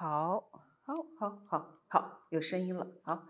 [0.00, 0.48] 好，
[0.84, 2.86] 好，好，好，好，有声音了。
[3.02, 3.26] 好，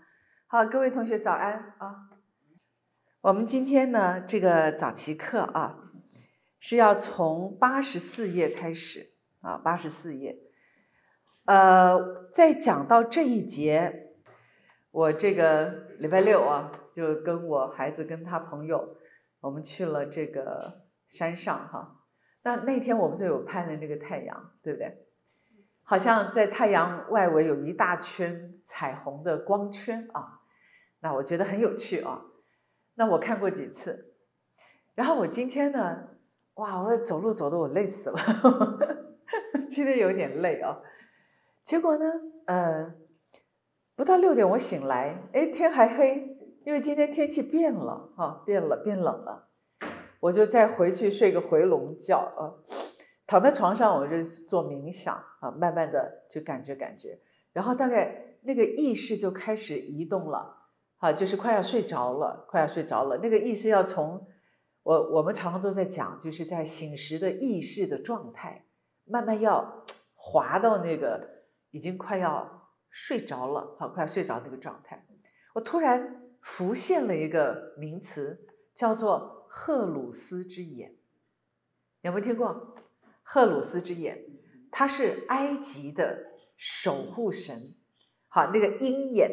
[0.48, 2.10] 好，各位同学早安啊！
[3.22, 5.90] 我们今天呢，这个早期课啊，
[6.60, 10.36] 是要从八十四页开始啊，八十四页。
[11.46, 14.12] 呃，在讲到这一节，
[14.90, 18.94] 我这个礼拜六啊，就跟我孩子跟他朋友，
[19.40, 22.04] 我们去了这个山上哈。
[22.42, 25.07] 那那天我们就有拍了那个太阳，对不对？
[25.88, 30.40] 好像在太阳外围有一大圈彩虹的光圈啊，
[31.00, 32.26] 那我觉得很有趣啊。
[32.96, 34.12] 那我看过几次，
[34.94, 36.08] 然后我今天呢，
[36.56, 38.18] 哇，我走路走的我累死了，
[39.66, 40.78] 今天有点累啊。
[41.64, 42.04] 结果呢，
[42.44, 42.94] 呃，
[43.96, 46.36] 不到六点我醒来，哎，天还黑，
[46.66, 49.48] 因为今天天气变了啊，变了，变冷了，
[50.20, 52.52] 我就再回去睡个回笼觉啊。
[53.28, 57.20] 躺在床上，我就做冥想啊，慢慢的就感觉感觉，
[57.52, 60.56] 然后大概那个意识就开始移动了，
[60.96, 63.18] 啊，就是快要睡着了，快要睡着了。
[63.18, 64.26] 那个意识要从
[64.82, 68.64] 我我们常常都在讲，就是在醒时的意识的状态，
[69.04, 75.06] 慢慢要滑到那个已经快要睡着了，好，快要睡着那个状态。
[75.54, 80.96] 我突然浮现了一个名词，叫做赫鲁斯之眼，
[82.00, 82.74] 有没有听过？
[83.30, 84.24] 赫鲁斯之眼，
[84.70, 87.74] 他是埃及的守护神。
[88.26, 89.30] 好，那个鹰眼，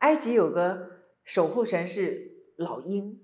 [0.00, 3.18] 埃及有个守护神是老鹰，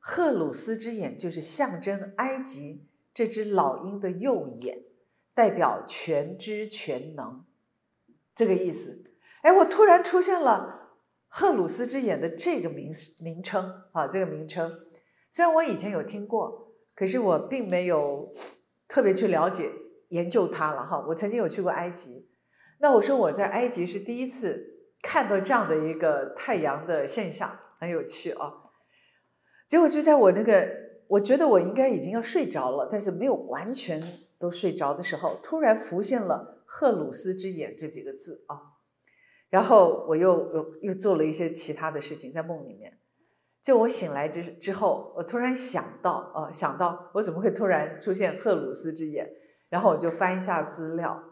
[0.00, 4.82] 赫鲁斯之眼就是象征埃及这只老鹰的右眼，
[5.34, 7.44] 代表全知全能，
[8.34, 9.04] 这个意思。
[9.42, 14.68] 哎，我突然出现了赫鲁斯之眼的这个名名称啊，这个名称，
[15.30, 18.34] 虽然我以前有听过，可是我并没有。
[18.88, 19.70] 特别去了解
[20.08, 22.30] 研究它了哈，我曾经有去过埃及，
[22.80, 28.50] 那我说我在埃及是第一次看到这样的一个太阳的现象，很有趣啊。
[29.68, 30.66] 结果就在我那个
[31.08, 38.56] 我觉得我应该已经要睡着了，但是没有完全都睡着的时候，突然浮现了“赫鲁斯之眼”这几个字啊，
[39.50, 42.98] 然后我又又又做了一些其他的事情在梦里面。
[43.62, 49.28] 就我醒来之之后，我突然想到，呃，想到我怎么会突然出现赫鲁斯之眼？
[49.68, 51.22] 然后我就翻一下资料，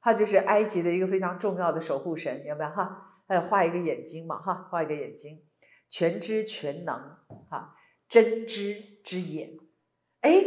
[0.00, 3.22] 他就是埃及的一个非常重要的守护神，明白哈？
[3.28, 5.42] 他画一个眼睛嘛，哈，画一个眼睛，
[5.88, 6.94] 全知全能，
[7.48, 7.74] 哈，
[8.08, 9.50] 真知之眼。
[10.22, 10.44] 哎，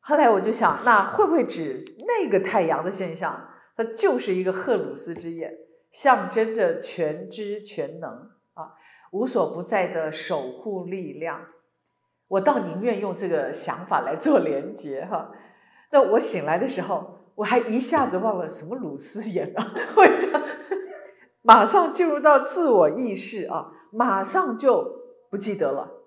[0.00, 3.48] 后来我就想，那会不会指那个太阳的现象？
[3.76, 5.52] 它就是一个赫鲁斯之眼，
[5.90, 8.30] 象征着全知全能。
[9.14, 11.40] 无所不在的守护力量，
[12.26, 15.30] 我倒宁愿用这个想法来做连接哈。
[15.92, 19.64] 那我醒来的时候，我还一下子忘了什么鲁斯眼啊，
[19.96, 20.42] 我想
[21.42, 24.84] 马上进入到自我意识啊，马上就
[25.30, 26.02] 不记得了，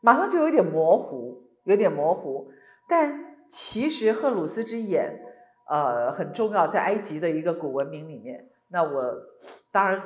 [0.00, 2.50] 马上就有点模糊，有点模糊。
[2.88, 5.20] 但其实赫鲁斯之眼，
[5.68, 8.48] 呃，很重要，在埃及的一个古文明里面。
[8.68, 9.14] 那我
[9.70, 10.00] 当然。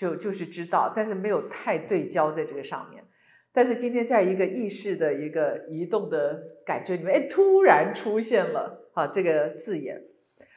[0.00, 3.04] 就就是知道，但是没有太对焦在这个上面。
[3.52, 10.02] 但是今天在一个意识的一个移动的感觉里面，哎，突然出现了啊这个字眼。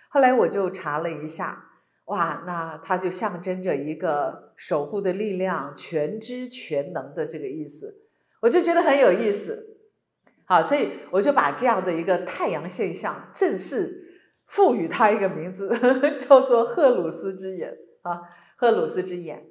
[0.07, 1.61] 后来我就查了一下，
[2.05, 7.97] 哇，那它就象征着一个守护的力量、全知全能的这个意思。
[8.39, 9.77] 我就觉得很有意思。
[10.45, 15.69] 好，所以我就把这样的一个太阳现象正式赋予它一个名字，
[16.17, 18.21] 叫做赫鲁斯之眼啊。
[18.63, 19.43] 赫鲁斯之眼，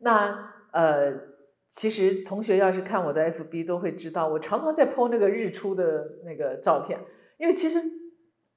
[0.00, 1.10] 那呃，
[1.70, 7.00] 其实同学要是看我的 FB 都会知道，我常常在 PO 那个日出的那个照片，
[7.38, 7.80] 因为其实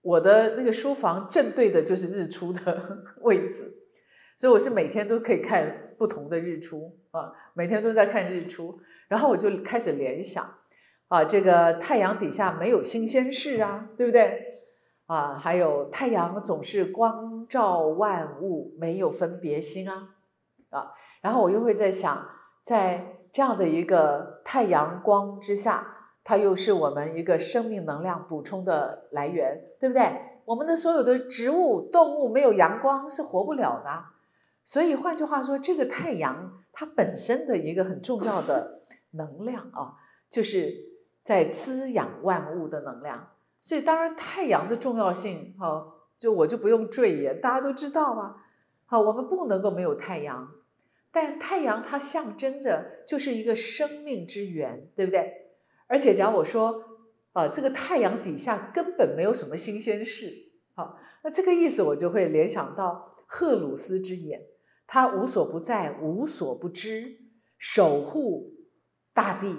[0.01, 3.73] 我的那个书房正对的就是日出的 位置，
[4.37, 10.43] 所以我是每天都可以看不同的日出啊，每天都在看日出，然后我就开始联想
[11.07, 14.43] 啊，这个太阳底下没有新鲜事啊，对不对？
[15.05, 20.15] 啊，还有太阳总是光照万物，没有分别心啊，
[20.69, 20.91] 啊，
[21.21, 22.29] 然后我又会在想，
[22.63, 30.41] 在这样的一个太阳光之下，它又是我们一个生命能量补充的来源，对不对？
[30.45, 34.05] 我们的所有的植物、动物没有阳光是活不了的，
[34.63, 39.93] 所以换句话说，这个太阳它本身的一个很重要的能量啊，
[40.29, 40.73] 就是
[41.23, 43.27] 在滋养万物的能量。
[43.61, 45.85] 所以，当然，太阳的重要性，哈，
[46.19, 48.35] 就我就不用赘言，大家都知道啊。
[48.85, 50.51] 好，我们不能够没有太阳，
[51.11, 55.31] 但太阳它象征着就是一个生命之源，对不对？
[55.87, 56.83] 而且，假如我说，
[57.31, 64.41] 啊，这个太阳底下根本没有什么新鲜事，好，那这个意思我就会联想到赫鲁斯之眼，
[64.85, 67.19] 他无所不在，无所不知，
[67.57, 68.55] 守护
[69.13, 69.55] 大地。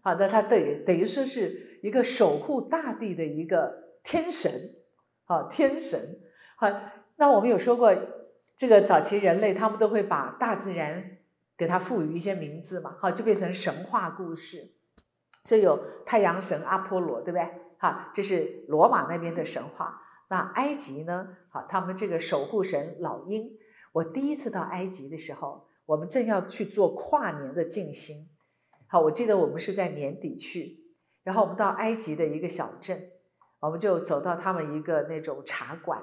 [0.00, 4.50] 好，那他等于等于说是一个守护大地的一个天神。
[5.24, 6.20] 好，天神。
[6.56, 6.68] 好，
[7.16, 7.94] 那我们有说过，
[8.56, 11.18] 这个早期人类他们都会把大自然
[11.56, 14.72] 给它赋予一些名字嘛，好，就变成神话故事。
[15.44, 17.48] 所以有太阳神阿波罗，对不对？
[17.78, 20.00] 哈，这是罗马那边的神话。
[20.28, 21.28] 那埃及呢？
[21.50, 23.50] 好，他们这个守护神老鹰。
[23.92, 28.28] 我第一次到埃及的时候，我们正要去做跨年的静心。
[28.86, 30.78] 好，我记得我们是在年底去，
[31.22, 33.10] 然后我们到埃及的一个小镇，
[33.64, 36.02] 我们就走到他们一个那种茶馆，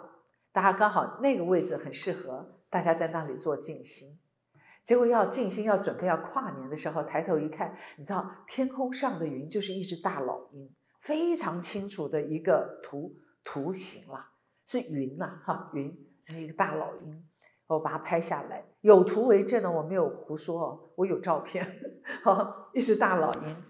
[0.51, 4.19] 大家刚好那个位置很适合大家在那里做静心。
[4.83, 14.31] 结果要静心，要准备要跨年的时候，抬头一看，你知道天空上的云就是一只大老鹰，非常清楚的一个图图形啦，
[14.65, 17.23] 是云呐，哈，云是一个大老鹰，
[17.67, 21.79] 我把它拍下来，有图为证呢，我没有胡说哦，我有照片，
[22.23, 23.63] 哈， 一只大老鹰。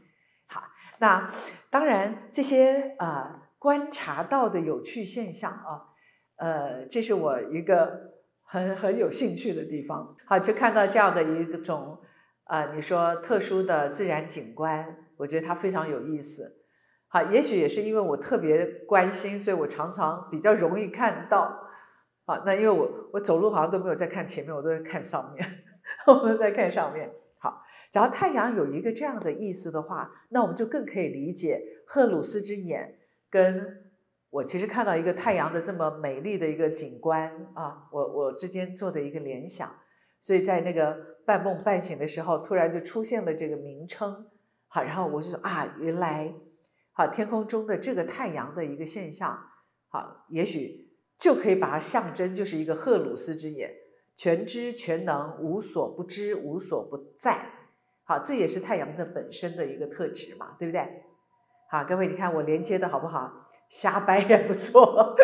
[0.47, 0.63] 好，
[0.99, 1.29] 那
[1.69, 5.93] 当然这些啊观察到的有趣现象啊，
[6.37, 8.09] 呃，这是我一个。
[8.53, 11.97] 很很有兴趣的地方，好，就看到这样的一种，
[12.43, 16.57] 啊，你说特殊的自然景观，我觉得它非常有意思。
[17.07, 21.57] 好，也许也是因为我特别关心，所以我常常比较容易看到。
[22.25, 25.47] 好，那因为我我走路好像都没有在看前面，我都在看上面，
[26.07, 27.09] 我都在看上面。
[27.39, 32.97] 好，只要太阳有一个这样的意思的话，那我们就更可以理解赫鲁斯之眼
[33.31, 33.79] 跟。
[34.33, 39.69] 我其实看到一个太阳的这么美丽的一个景观啊，我我之间做的一个联想，
[40.21, 44.25] 所以在那个半梦半醒的时候，突然就出现了这个名称，
[44.69, 46.33] 好，然后我就说啊，原来
[46.93, 49.37] 好天空中的这个太阳的一个现象，
[49.89, 53.69] 好，也许就可以把它象征就是一个赫鲁斯之眼，
[54.15, 57.51] 全知全能，无所不知，无所不在，
[58.05, 61.03] 好，这也是太阳的本身的一个特质嘛，对不对？
[61.71, 63.31] 好，各位你看我连接的好不好？
[63.69, 65.15] 瞎掰也不错，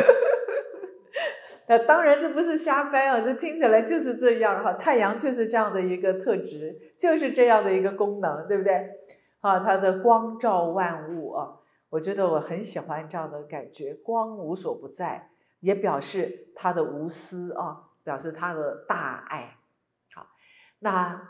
[1.67, 4.71] 那当然这不是瞎掰啊，这听起来就是这样哈。
[4.75, 8.89] 太阳就是这样的一个特质，就是这样的一个功能，对不对？
[9.41, 11.59] 啊，它的光照万物啊，
[11.89, 15.29] 我觉得我很喜欢这样的感觉，光无所不在，
[15.59, 19.57] 也表示它的无私啊，表示它的大爱。
[20.15, 20.27] 好，
[20.79, 21.21] 那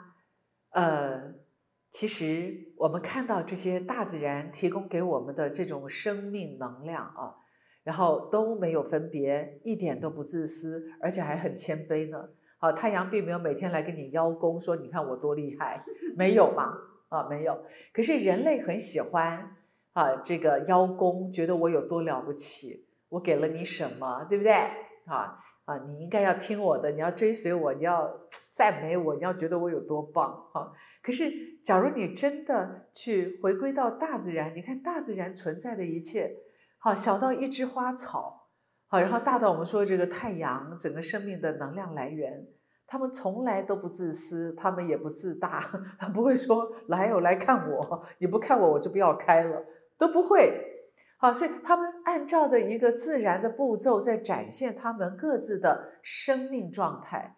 [0.70, 1.47] 呃。
[1.90, 7.34] 其实我们看到这些大自然提供给我们的这种生命能量啊，
[7.84, 12.30] 然后都没有分别，一点都不自私，而且还很谦卑呢。
[12.60, 15.84] 好，太阳并没有每天来跟你邀功，说你看我多厉害，
[16.16, 16.74] 没有吗？
[17.10, 17.58] 啊，没有。
[17.94, 19.56] 可是人类很喜欢
[19.94, 24.54] 啊，这个邀功，觉得我有多了不起，我给了你什么，对不对？
[25.06, 28.12] 啊啊，你应该要听我的，你要追随我，你要
[28.58, 30.74] 赞美我，你要觉得我有多棒啊。
[31.04, 31.32] 可是，
[31.64, 36.36] 假如你真的去回归到大自然，你看大自然存在的一切，
[36.80, 38.48] 好小到一枝花草，
[38.88, 42.48] 好，然后大到我们说这个太阳，整个生命的能量来源，
[42.88, 45.60] 他们从来都不自私，他们也不自大，
[46.00, 49.64] 他不会说来哦来看我，你不看我我就不要开了，
[50.00, 50.74] 都不会。
[51.20, 57.38] 好，所以他们按照着一个自然的步骤在展现他们各自的生命状态，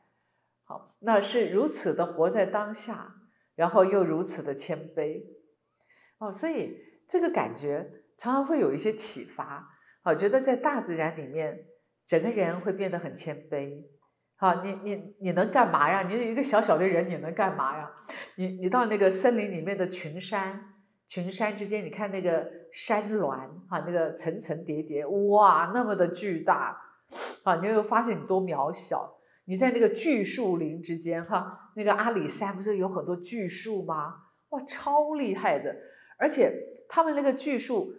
[0.69, 3.15] 好，那是如此的活在当下。
[3.55, 5.21] 然后又如此的谦卑，
[6.19, 7.85] 哦，所以这个感觉
[8.17, 9.67] 常常会有一些启发。
[10.01, 11.65] 好，觉得在大自然里面，
[12.07, 13.83] 整个人会变得很谦卑。
[14.37, 16.03] 好，你你你能干嘛呀？
[16.03, 17.91] 你一个小小的人，你能干嘛呀？
[18.37, 20.75] 你你到那个森林里面的群山，
[21.09, 23.29] 群山之间，你看那个山峦，
[23.69, 26.81] 哈，那个层层叠叠，哇，那么的巨大，
[27.43, 29.18] 啊，你会发现你多渺小。
[29.49, 34.13] 你在那个巨树林之间，哈，那个阿里山不是有很多巨树吗？
[34.49, 35.75] 哇，超厉害的！
[36.19, 36.53] 而且
[36.87, 37.95] 他们那个巨树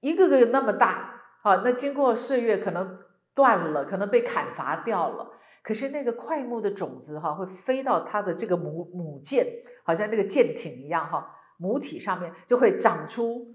[0.00, 2.98] 一个个那么大，好，那经过岁月可能
[3.34, 5.30] 断了，可能被砍伐掉了。
[5.62, 9.46] 可是那个块木的种子，哈，会飞到它的这个母母舰，
[9.82, 13.46] 好像那个舰艇一样，哈，母体上面就会长出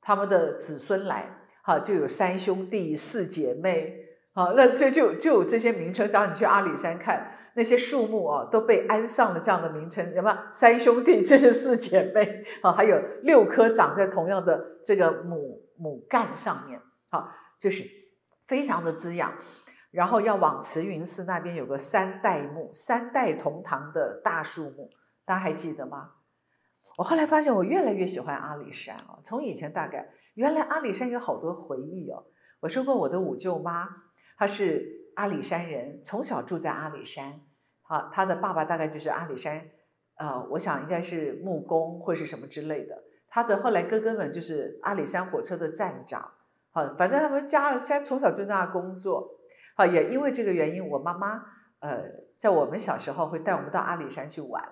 [0.00, 4.05] 他们的子孙来，哈，就有三兄弟、四姐妹。
[4.36, 6.06] 好，那就就就有这些名称。
[6.10, 16.78] 只要你去阿里山看那些树木哦，都被安上了这样的名称，什么三兄弟，这是四姐妹，好，还有六颗长在同样的这个母母干上面，
[17.10, 17.82] 好，就是
[18.46, 19.32] 非常的滋养。
[19.90, 24.90] 然后要往慈云寺那边有个三代木，三代同堂的大树木，
[25.24, 26.10] 大家还记得吗？
[26.98, 29.16] 我后来发现，我越来越喜欢阿里山啊。
[29.24, 32.22] 从以前大概，原来阿里山有好多回忆哦。
[32.60, 33.88] 我说过我的五舅妈。
[34.36, 37.40] 他是阿里山人，从小住在阿里山。
[37.82, 39.62] 好，他的爸爸大概就是阿里山，
[40.16, 43.02] 呃，我想应该是木工或是什么之类的。
[43.28, 46.32] 他的后来哥哥们就是阿里山火车的站长。
[46.70, 49.38] 好，反正他们家家从小就在那工作。
[49.76, 51.44] 好，也因为这个原因，我妈妈
[51.80, 52.02] 呃，
[52.36, 54.62] 在我们小时候会带我们到阿里山去玩。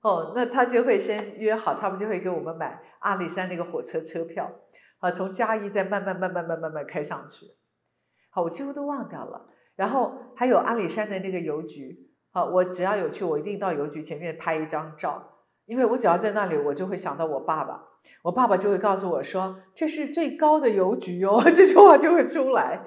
[0.00, 4.50] 哦，那他就会先约好，他们就会给我们买阿里山那个火车车票，
[4.98, 7.46] 啊，从嘉义再慢慢慢慢慢慢慢开上去。
[8.34, 9.46] 好，我几乎都忘掉了。
[9.76, 15.22] 然后还有阿里山的那个邮局，好，我只要有去，我一定到邮局前面拍一张照，
[15.66, 17.82] 因为我只要在那里，我就会想到我爸爸，
[18.22, 22.82] 我爸爸就会告诉我说这是最高的邮局哦， 这句话就会出来。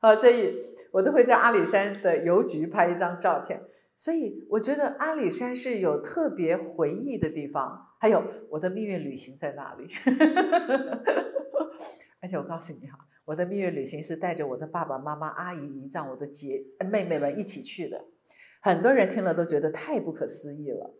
[0.00, 0.56] 好，所以
[0.92, 3.62] 我都会在阿里山的邮局拍一张照片。
[3.96, 9.88] 所以我觉得阿里山是有特别回忆的地方，还有我的蜜月旅行在那里。
[12.20, 18.04] 而且我告诉你哈，我的蜜月旅行是带着我的爸爸妈妈、阿姨、姨丈、我的姐妹妹们一起去的。
[18.60, 20.94] 很多人听了都觉得太不可思议了。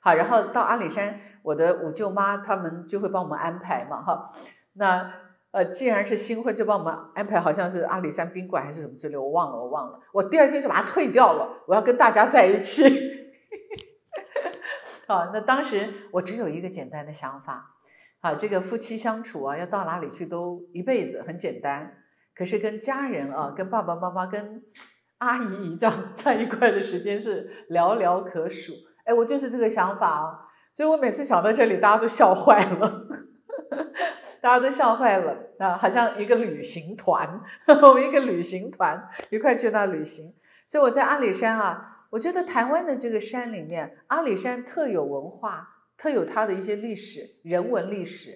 [0.00, 4.32] 好，然后到阿里山，我的五舅妈他们就会帮我们安排嘛，哈，
[4.74, 5.12] 那。
[5.50, 9.98] 呃，既然是新婚，就帮我们安排，好像是阿里山宾馆还是什么之类，我忘了，我忘了。
[10.12, 12.84] 我第二天就把它退掉了，我要跟大家在一起。
[15.08, 17.77] 好，那当时我只有一个简单的想法，
[18.20, 21.92] 好，这个夫妻相处啊，要到哪里去都一辈子很简单。
[22.34, 24.62] 可是跟家人啊，跟爸爸妈妈、跟
[25.18, 28.72] 阿姨姨丈 在一块的时间是寥寥可数。
[29.04, 33.06] 哎，我就是这个想法啊，所以我每次想到这里，大家都笑坏了。
[34.40, 35.76] 大家都笑坏了啊！
[35.76, 37.40] 好像一个旅行团，
[37.82, 38.96] 我们一个旅行团
[39.30, 40.32] 一块去那旅行。
[40.64, 48.30] 所以我在阿里山啊，我觉得台湾的这个山里面，阿里山特有文化，特有它的一些历史、人文历史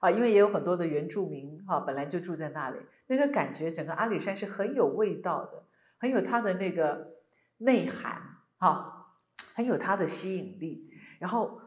[0.00, 0.08] 啊。
[0.08, 5.64] 因为也有很多的原住民哈，本来就住在那里，那个感觉，整个阿里山是很有味道的，
[5.98, 7.16] 很有它的那个
[7.56, 8.22] 内涵
[8.58, 9.16] 哈，
[9.56, 10.88] 很有它的吸引力。
[11.18, 11.60] 然后。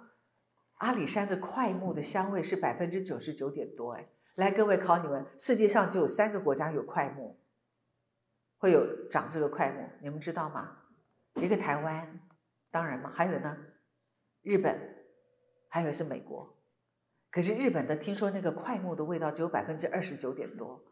[0.79, 7.37] 阿里山的快木的香味是百分之九十九点多，哎，来各位考你们，世界上只有三个国家有快木，
[8.59, 10.77] 会有长这个快木，你们知道吗？
[11.33, 12.21] 一个台湾，
[12.71, 13.57] 当然嘛，还有呢，
[14.41, 14.98] 日本，
[15.69, 16.57] 还有是美国。
[17.31, 20.83] 可是日本的听说那个快木的味道只有百分之二十九点多，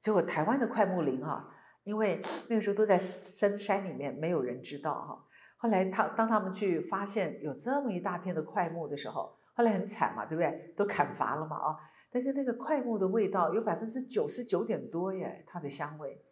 [0.00, 5.26] 结果台湾的快木林啊，因为那个时候都在深山里面，没有人知道哈。
[5.56, 10.72] 后来他当他们去发现有这么一大片的快木的时候，后来很惨嘛，对不对？
[10.76, 11.76] 都砍伐了嘛啊！
[12.10, 16.24] 但是那个快木的味道有百分之九十九点多耶，它的香味，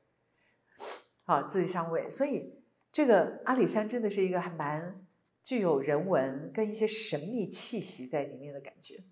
[1.25, 2.09] 好，这是香味。
[2.11, 5.06] 所以这个阿里山真的是一个还蛮
[5.50, 9.02] 具有人文跟一些神秘气息在里面的感觉，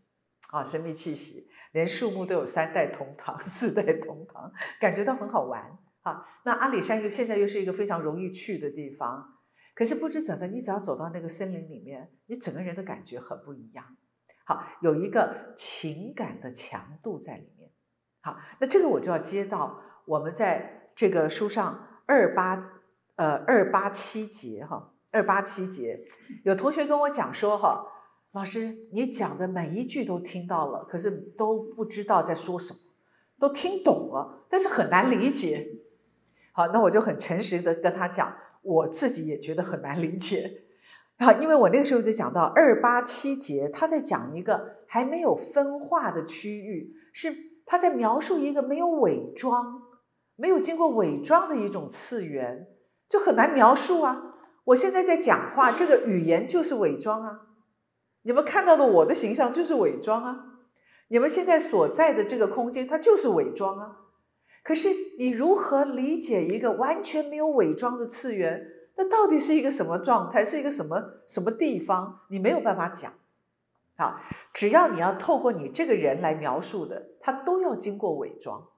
[0.52, 6.24] 啊，神秘气息，连树木都有三代同堂、四代同堂，感觉到很好玩啊。
[6.44, 9.36] 那阿里山又现在又是一个非常容易去的地方。
[9.74, 13.96] 可是不知怎的，你只要走到那个森林里面，你整个人的感觉很不一样。
[14.44, 17.72] 好，有一个情感的强度在里面。
[18.20, 22.62] 好，那这个我就要接到我们在这个书上二八
[23.16, 26.00] 呃二八七节哈，二八七节
[26.44, 27.84] 有同学跟我讲说哈，
[28.32, 32.78] 老师你讲的每一句都听到了，可是都不知道在说什么，
[33.38, 35.66] 都听懂了，但是很难理解。
[36.52, 38.36] 好，那我就很诚实的跟他讲。
[38.60, 40.64] 我自己也觉得很难理解，
[41.16, 47.32] 啊，因为我那个时候就讲到二八七节，他在讲一个还没有分化的区域，是
[47.64, 49.80] 他在描述一个没有伪装、
[50.34, 52.66] 没有经过伪装的一种次元，
[53.08, 54.27] 就很难描述啊。
[54.68, 57.46] 我现在在讲话，这个语言就是伪装啊，
[58.22, 60.44] 你们看到的我的形象就是伪装啊，
[61.08, 63.96] 你们现在所在的这个空间，它就是伪装啊。
[64.62, 68.62] 可是你如何理解一个完全没有伪装的次元？
[68.96, 70.44] 那到底是一个什么状态？
[70.44, 72.20] 是一个什么什么地方？
[72.28, 73.12] 你没有办法讲。
[73.96, 74.20] 好，
[74.52, 78.68] 只要你要透过你这个人来描述的，它都要经过伪装。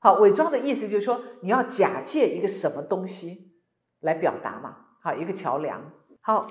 [0.00, 3.54] 好，伪装的意思就是说你要假借一个什么东西
[4.00, 4.87] 来表达嘛。
[5.00, 5.92] 好，一个桥梁。
[6.20, 6.46] 好，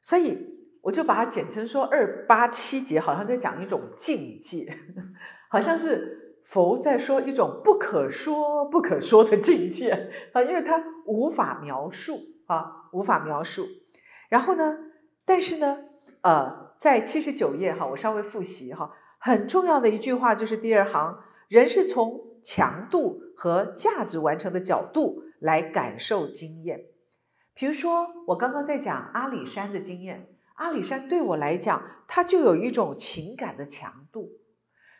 [0.00, 0.38] 所以
[0.82, 4.76] 我就把它简称说二八七节，好像在讲一种境界，
[5.50, 6.18] 好像是。
[6.42, 13.66] 佛在说一种不可说、不可说的境界啊，因为它无法描述啊，无法描述。
[14.30, 14.78] 然后呢，
[15.24, 15.84] 但是呢，
[16.22, 26.86] 呃，在七十九页哈，我稍微复习哈，很重要的一句话就是第二行，人是从强度和价值完成的角度来感受经验。
[27.54, 34.40] 比如说，我刚刚在讲阿里山的经验，阿里山对我来讲，它就有一种情感的强度。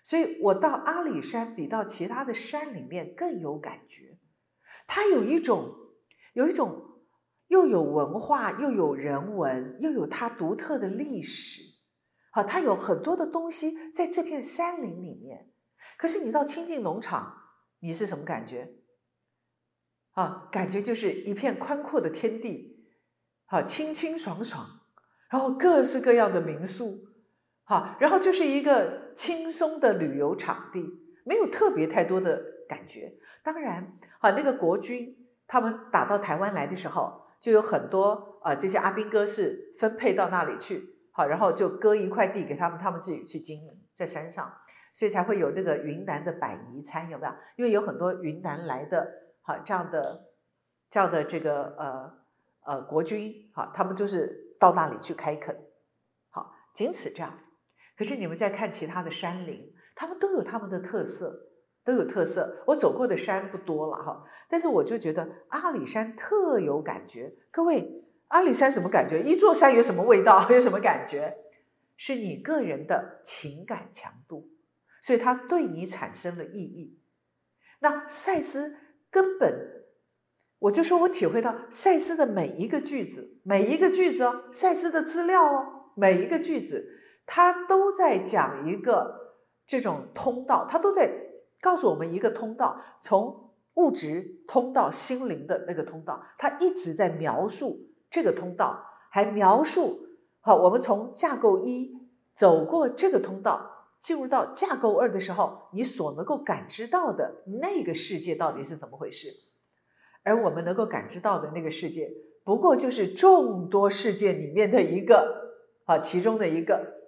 [0.02, 4.18] 所以我到阿里山比到其他的山里面更有感觉，
[4.86, 5.74] 它有一种
[6.32, 7.00] 有一种
[7.48, 11.62] 又有文化又有人文又有它独特的历史，
[12.30, 15.50] 好，它有很多的东西在这片山林里面。
[15.98, 17.36] 可是你到亲近农场，
[17.80, 18.79] 你是什么感觉？
[20.20, 22.84] 啊，感觉就是一片宽阔的天地，
[23.46, 24.80] 好，清清爽爽，
[25.30, 27.06] 然后各式各样的民宿，
[27.64, 33.14] 好，然后就是一个轻松的旅游场地，没有特别太多的感觉。
[33.42, 44.52] 当然，啊，那个国军他们打到台湾来的时候，就有很多啊，这些阿兵哥是分配到那里去，好，然后就割一块地给他们，他们自己去经营在山上。
[44.92, 47.32] 所以才会有那个云南的百夷餐，有没有？
[47.56, 49.08] 因为有很多云南来的，
[49.42, 50.30] 好这样的
[50.88, 52.12] 这样的这个呃
[52.64, 55.56] 呃国军，好，他们就是到那里去开垦，
[56.30, 57.38] 好，仅此这样。
[57.96, 61.48] 可是你们再看其他的山林，他们都有他们的特色，
[61.84, 62.62] 都有特色。
[62.66, 67.34] 我走过的山不多了哈，但是我就觉得阿里山特有感觉。
[67.50, 69.22] 各位，阿里山什么感觉？
[69.22, 70.48] 一座山有什么味道？
[70.50, 71.36] 有什么感觉？
[71.96, 74.48] 是你个人的情感强度。
[75.02, 77.00] 所以它对你产生了意义。
[77.78, 78.76] 那赛斯
[79.10, 79.84] 根本，
[80.60, 86.86] 我就说我体会到赛斯的每一个句子，每一个句子哦，赛斯的资料哦，每一个句子，
[87.26, 89.36] 它都在讲一个
[89.66, 91.10] 这种通道，它都在
[91.60, 100.06] 告诉我们一个通道，从物质通到心灵的那个通道，它一直在描述这个通道，还描述
[100.40, 101.96] 好，我们从架构一
[102.34, 103.69] 走过这个通道。
[104.00, 109.28] 进入到架构二的时候，你所能够感知到的那个世界到底是怎么回事？
[110.24, 112.10] 而我们能够感知到的那个世界，
[112.42, 116.98] 不过就是众多世界里面的一个啊，其中的一个。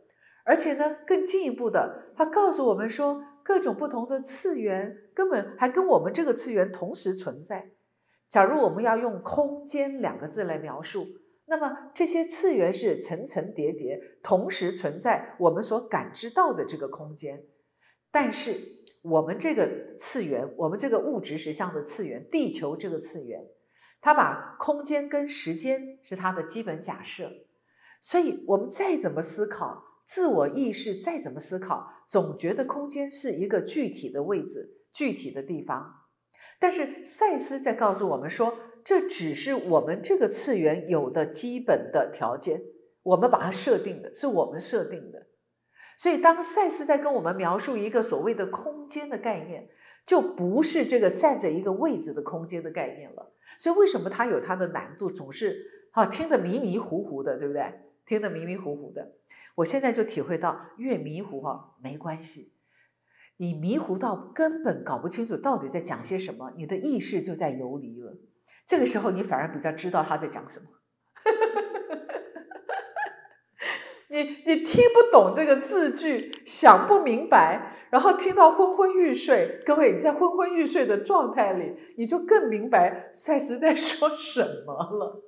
[0.44, 7.70] 而且呢，更进一步的，他告诉我们说，各种不同的次元根本还跟我们这个次元同时存在。
[8.28, 11.06] 假如我们要用“空间”两个字来描述。
[11.44, 17.44] 那么这些次元是层层叠叠，同时存在我们所感知到的这个空间。
[18.10, 18.56] 但是
[19.02, 23.44] 我们这个次元，我们这个物质实相的次元，地球这个次元，
[24.00, 27.30] 它把空间跟时间是它的基本假设。
[28.00, 36.06] 所以我们再怎么思考，自我意识再怎么思考，总觉得空间是一个具体的位置、具体的地方。
[36.58, 38.56] 但是赛斯在告诉我们说。
[38.84, 42.62] 这只是我们这个次元有的基本的条件，
[43.02, 45.26] 我们把它设定的是我们设定的。
[45.96, 49.68] 所以，当赛斯在跟我们描述一个所谓的空间的概念，
[50.04, 53.32] 就不是这个站着一个位置的空间的概念了。
[53.58, 57.72] 所以，为什么它有它的难度，总是啊听得迷迷糊糊的，对不对？
[58.04, 59.12] 听得迷迷糊糊的。
[59.54, 62.54] 我现在就体会到，越迷糊哈没关系，
[63.36, 68.16] 你迷糊到根本搞不清楚到底在讲些什么，你的意识就在游离了。
[68.66, 70.66] 这个时候，你反而比较知道他在讲什么。
[74.08, 79.62] 你你听不懂这个字句，想不明白，然后听到昏昏欲睡。
[79.64, 85.22] 各位，你在昏昏欲睡的状态里，你就更明白赛斯在 说什么了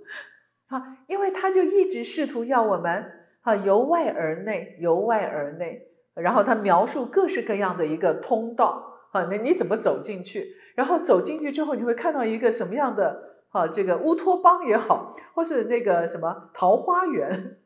[0.68, 0.98] 啊！
[1.08, 10.54] 因为他就一直试图要我们啊由外而内，由外而内，然后他描述各式各样的一个通道啊，那你怎么走进去？
[10.74, 13.68] 然后走进去之后，你会看到一个什么样的啊？
[13.68, 17.58] 这个乌托邦也好，或是那个什么桃花源，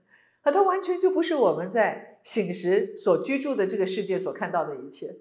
[0.42, 5.16] 啊，它完全就不是我们在醒时所居住的这个世界所看到的一切。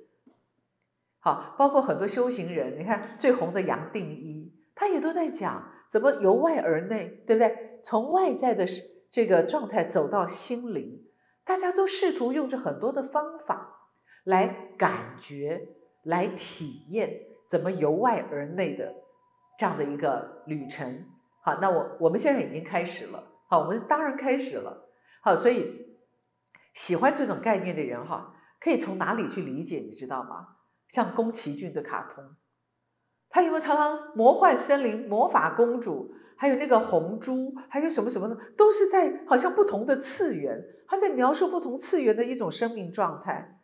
[1.20, 7.80] 好，包括很多修行人，你看最红的杨定一，他也都在讲怎么由外而内，对不对？
[7.84, 8.66] 从外在的
[9.10, 11.06] 这个状态走到心灵，
[11.46, 13.90] 大家都试图用着很多的方法
[14.26, 15.70] 来感觉、
[16.04, 17.22] 来体验。
[17.50, 18.94] 怎么由外而内的
[19.58, 21.06] 这样的一个旅程？
[21.42, 23.24] 好，那我我们现在已经开始了。
[23.50, 24.90] 好，我们当然开始了。
[25.22, 25.98] 好，所以
[26.74, 29.80] 喜欢这种概念的人哈，可以从哪里去理解？
[29.80, 30.56] 你知道吗？
[30.88, 32.24] 像宫崎骏的卡通，
[33.30, 43.57] 他有没有常常魔幻森林、魔法公主，还有那个红猪，还有什么什么的，都是在好像不同的次元，他在描述不同次元的一种生命状态。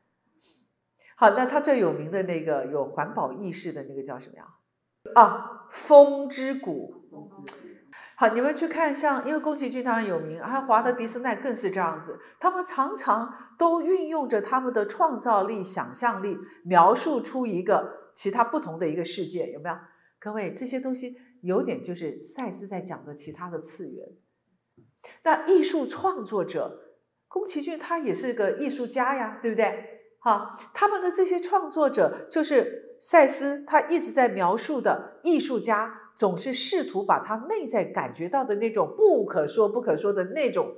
[1.23, 4.45] 好，那他最有名的那个有环保意识的那个叫什么呀？
[5.15, 7.07] 啊，风之谷。
[8.17, 19.75] 好，你们去看，像因为宫崎骏他很有名，还有华特迪斯奈更是这样子，他们常常都运用着他们的创造力、想象力，描述出一个其他不同的一个世界，有没有？
[20.19, 24.09] 各位，这些东西有点就是赛斯在讲的其他的次元。
[25.23, 26.97] 那艺术创作者，
[27.29, 29.92] 宫崎骏他也是个艺术家呀，对不对？
[30.23, 40.73] 好，他们的这些创作者就是赛斯他一直在描述的艺术家，总是试图把他内在感觉到的那种不可说不可说的那种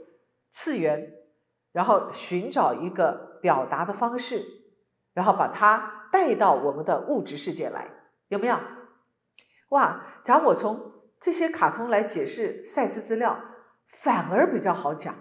[0.50, 1.14] 次元，
[1.74, 4.44] 然后寻找一个表达的方式，
[5.14, 7.88] 然后把它带到我们的物质世界来，
[8.30, 8.58] 有没有？
[9.70, 13.40] 哇，假如我从这些卡通来解释赛斯资料，
[13.88, 15.14] 反而比较好讲，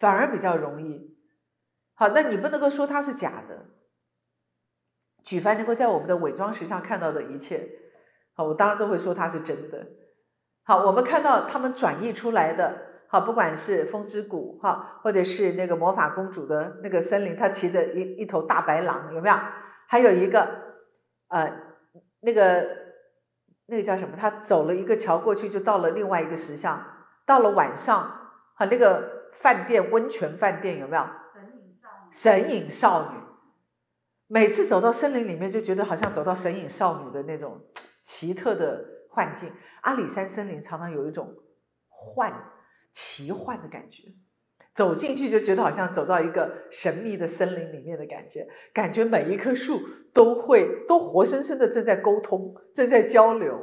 [0.00, 1.13] 反而比较容易。
[1.94, 3.66] 好，那你不能够说它是假的。
[5.22, 7.66] 举凡能够在我们的伪装石上看到的一切，
[8.34, 9.86] 好，我当然都会说它是真的。
[10.64, 12.76] 好，我们看到他们转译出来的，
[13.08, 19.36] 好，不管是风之谷，哈，或者是那个魔法公主的那个森林，她骑着一一头大白狼，有没有？
[19.86, 20.48] 还有一个，
[21.28, 21.50] 呃，
[22.20, 22.66] 那个
[23.66, 24.16] 那个叫什么？
[24.18, 26.84] 他走了一个桥过去，就到了另外一个石像。
[27.24, 31.06] 到了晚上，和，那个饭店温泉饭店有没有？
[32.14, 33.18] 神隐少女，
[34.28, 37.60] 每次走到森林里面，就觉得好像走到神隐少女的那种
[38.04, 39.50] 奇特的幻境。
[39.80, 41.34] 阿里山森林常常有一种
[41.88, 42.32] 幻、
[42.92, 44.04] 奇幻的感觉，
[44.72, 49.80] 走进去就觉得好像走到一个神秘的森林里面的感觉，感觉每一棵树
[50.12, 53.58] 都会都活生生的正在沟通，正在交流，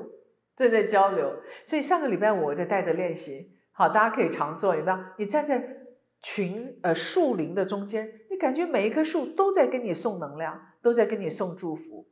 [0.57, 1.37] 正在交流。
[1.63, 4.97] 所以上个礼拜我在带的练习，好，大家可以常做，有没有？
[5.19, 5.77] 你站在。
[6.23, 8.07] 群呃树林的中间，
[8.41, 12.07] 感觉每一棵树都在跟你送能量，都在跟你送祝福。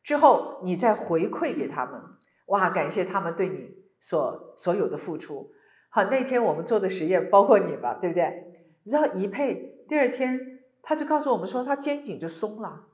[0.00, 2.00] 之后你再回馈给他们，
[2.46, 5.50] 哇，感谢他们对你所所有的付出。
[5.90, 8.70] 好，那天我们做的实验，包括你吧，对不对？
[8.84, 12.84] 你知道一配第二天他就告诉我们说，他肩颈就松了，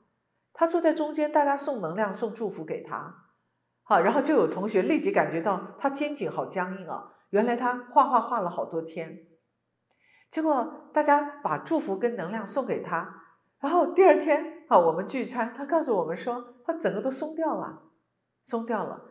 [0.51, 3.27] 他坐在中间，大家送能量、送祝福给他。
[3.83, 9.27] 好，然后就有同学立即感觉到他肩颈好僵硬啊，原来他画画画了好多天。
[10.29, 13.23] 结果大家把祝福跟能量送给他，
[13.59, 17.81] 然后第二天啊，我们聚餐，他告诉我们说，他整个都松掉了，
[18.43, 19.01] 松掉了。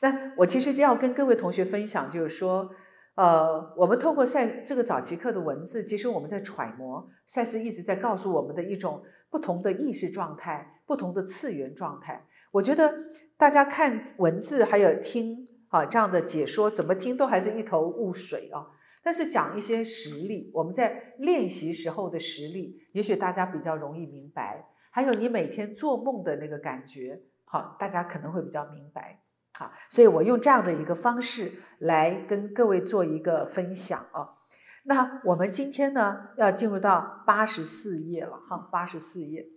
[0.00, 2.70] 那我其实就要跟各位同学分享，就是说，
[3.14, 12.26] 呃，我们透过赛这个早期课的文字，其实我们在揣摩赛斯一直在告诉我们的一种不同的意识状态、不同的次元状态。
[12.52, 12.92] 我觉得
[13.36, 18.66] 大家看文字还有听啊这样的解说，怎么听都还是一头雾水啊。
[19.04, 24.68] 但是讲一些实例，我们在练习时候的实例，也许大家比较容易明白。
[24.92, 29.20] 还有你每天做梦的那个感觉，好，大家可能会比较明白。
[29.58, 34.38] 好，所以我用这样的一个方式来跟各位做一个分享啊。
[34.84, 39.48] 那我们今天呢，要进入到八十四页了哈，八十四页。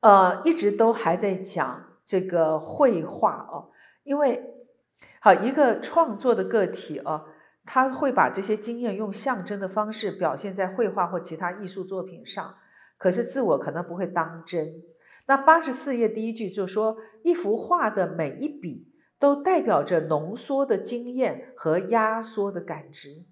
[0.00, 3.70] 呃，一直都还在讲这个绘画哦，
[4.02, 4.52] 因为。
[5.26, 7.24] 好，一个创作的个体啊，
[7.64, 12.54] 他会把这些经验用象征的方式表现在绘画或其他艺术作品上，
[12.96, 14.84] 可是自我可能不会当真。
[15.26, 23.26] 那八十四页第一句就说，一幅画的每一笔都代表着浓缩的经验和压缩的感知。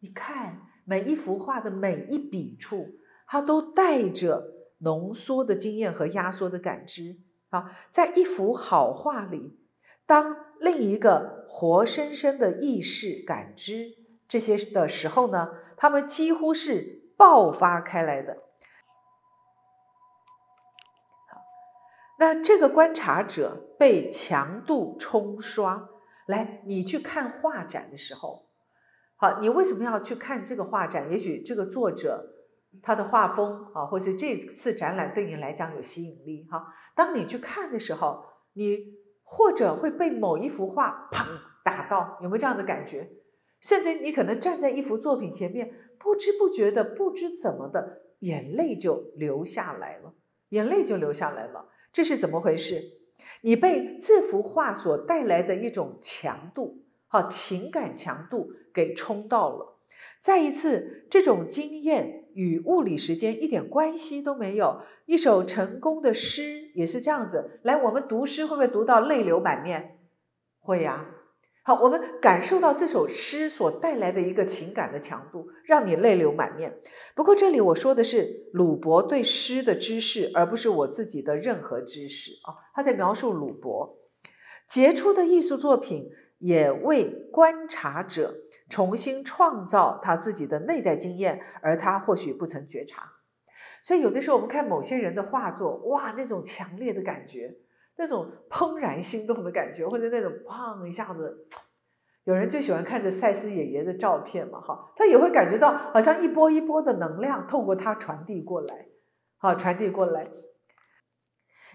[0.00, 2.96] 你看，每一幅画的每一笔处，
[3.28, 7.18] 它都带着浓缩的经验和压缩的感知。
[7.48, 9.56] 好，在一幅好画里，
[10.08, 13.90] 当另一个活生生的意识感知
[14.26, 18.38] 这些的时候呢，他们几乎是爆发开来的。
[21.30, 21.42] 好，
[22.18, 25.90] 那这个观察者被强度冲刷。
[26.26, 28.46] 来，你去看画展的时候，
[29.16, 31.10] 好，你为什么要去看这个画展？
[31.10, 32.46] 也许这个作者
[32.82, 36.48] 他的画风啊，或是这次展览对你来讲有吸引力。
[36.50, 38.97] 哈，当你去看的时候，你。
[39.30, 41.22] 或者会被某一幅画砰
[41.62, 43.10] 打到，有没有这样的感觉？
[43.60, 50.14] 甚至你可能站在一幅作品前面，不知不觉的，不知怎么的，眼泪就流下来了，
[50.48, 51.68] 眼泪就流下来了。
[51.92, 52.82] 这是怎么回事？
[53.42, 59.78] 你被这幅画所带来的一种强度，好情感强度给冲到了。
[60.18, 62.27] 再一次，这种经验。
[62.34, 64.80] 与物理时间一点关系都没有。
[65.06, 67.60] 一首成功的诗也是这样子。
[67.62, 69.98] 来，我们读诗会不会读到泪流满面？
[70.58, 71.06] 会呀。
[71.64, 76.78] 好，我们感受到这首诗所带来的一个情感的强度，让你泪流满面。
[77.14, 82.56] 不过这里我说的是鲁伯对诗的知识，而不是我自己的任何知识啊。
[82.74, 83.98] 他在描述鲁伯
[84.66, 88.34] 杰出的艺术作品，也为观察者。
[88.68, 93.12] 重新创造他自己的内在经验，而他或许不曾觉察。
[93.82, 97.56] 所以有的时候我们看某些人的画作，哇，那种强烈的感觉，
[97.96, 101.46] 那种怦然心动的感觉，或者那种砰一下子，
[102.24, 108.88] 有人最喜欢看着赛斯爷爷的照片嘛，哈，他也会感觉到好像一波一波的能量透过他传递过来，
[109.38, 110.28] 好，传递过来。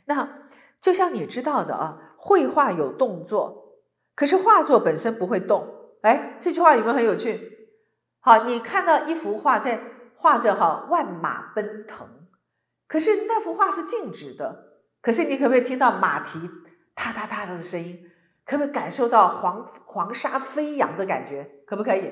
[0.06, 0.48] 那
[0.82, 3.80] 就像你知道的啊，绘画有动作，
[4.14, 5.73] 可是画作本身不会动。
[6.04, 7.70] 哎，这句话有没有很有趣？
[8.20, 9.82] 好，你看到一幅画在
[10.16, 12.08] 画着哈万马奔腾，
[12.88, 16.40] 可是那幅画是静止的，可是你可不可以听到马蹄
[16.94, 18.10] 踏踏踏的声音？
[18.46, 21.50] 可不可以感受到黄黄沙飞扬的感觉？
[21.66, 22.12] 可不可以？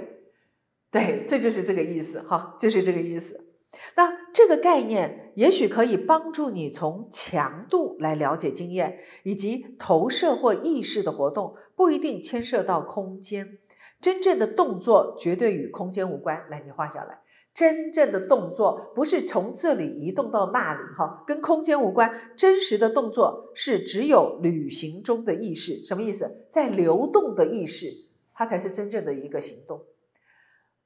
[0.89, 3.47] 对，这就是这个意思哈，就是这个意思。
[3.95, 13.60] 那这个概念也许可以帮助你从强度来了解经验，以及投射或意识的活动不一定牵涉到空间。
[14.02, 16.44] 真正的动作绝对与空间无关。
[16.50, 17.22] 来，你画下来。
[17.54, 22.34] 真正的动作不是从这里移动到那里，哈，跟空间无关。
[22.36, 25.84] 真实的动作是只有旅行中的意识。
[25.84, 26.48] 什么意思？
[26.50, 27.88] 在流动的意识，
[28.34, 29.82] 它才是真正的一个行动。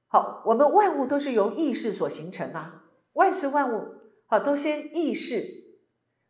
[0.07, 2.85] 好，我们万物都是由意识所形成啊。
[3.13, 3.83] 万事万物，
[4.25, 5.45] 好，都先意识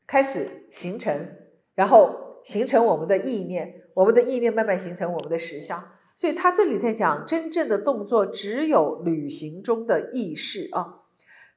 [0.05, 1.29] 开始形成，
[1.75, 5.81] 然后形成我们的意念，我们的意念慢慢形成我们的实相。
[6.15, 11.01] 所以他这里在讲，真正的动作只有旅行中的意识啊，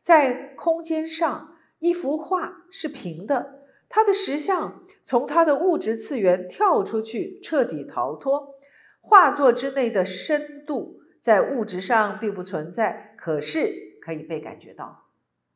[0.03, 8.57] 在空间上，一幅画是平的，它的实像从它的物质次元跳出去，彻底逃脱。
[9.01, 15.05] 画作之内的深度在物质上并不存在，可是可以被感觉到。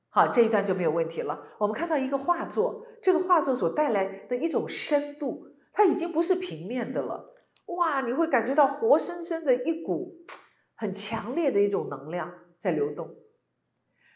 [0.09, 1.39] 好，这一段就没有问题了。
[1.59, 7.32] 我们看到一个画作，这个画作所带来的一种深度，它已经不是平面的了。
[7.67, 10.25] 哇，你会感觉到活生生的一股
[10.75, 13.15] 很强烈的一种能量在流动，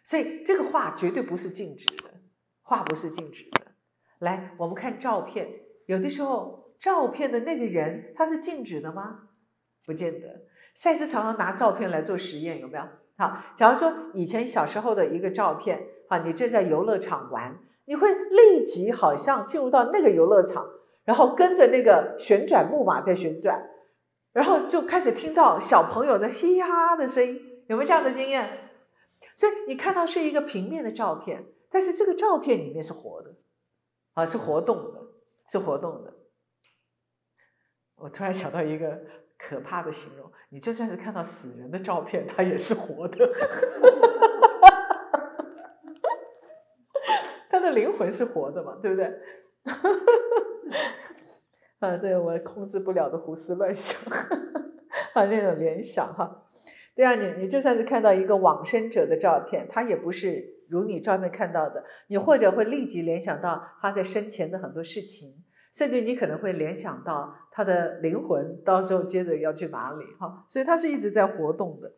[0.05, 2.11] 所以这个画绝对不是静止的，
[2.63, 3.73] 画不是静止的。
[4.19, 5.49] 来，我们看照片，
[5.87, 9.29] 有的时候照片的那个人他是静止的吗？
[9.85, 10.47] 不见得。
[10.75, 12.85] 赛斯常常拿照片来做实验，有没有？
[13.17, 20.69] 好，假如说以前小时候的一个照片，啊，你正在游乐场玩，你会立即好像进入到那个游乐场。
[21.07, 23.71] 然后跟着那个旋转木马在旋转，
[24.33, 28.71] 然后就开始听到小朋友的嘻哈的声音，有没有这样的经验？
[29.35, 33.35] 所以你看到是一个平面的照片，但是这个照片里面是活的，
[34.13, 35.01] 啊，是活动的，
[35.49, 36.13] 是活动的。
[37.95, 39.01] 我突然想到一个
[39.39, 43.33] 可怕的形容：你就算是看到死人的照片，它也是活的，
[47.49, 49.11] 他的灵魂是活的嘛，对不对？
[51.81, 54.01] 啊，这个我控制不了的胡思乱想，
[55.13, 56.45] 啊，那种联想哈。
[56.95, 70.47] 对啊，你你就算是看到一个往生者的照片，他也不是如你照片看到的，你或者会立即联想到他在生前的很多事情，甚至你可能会联想到他的灵魂到时候接着要去哪里哈。
[70.49, 71.93] 所以他是一直在活动的。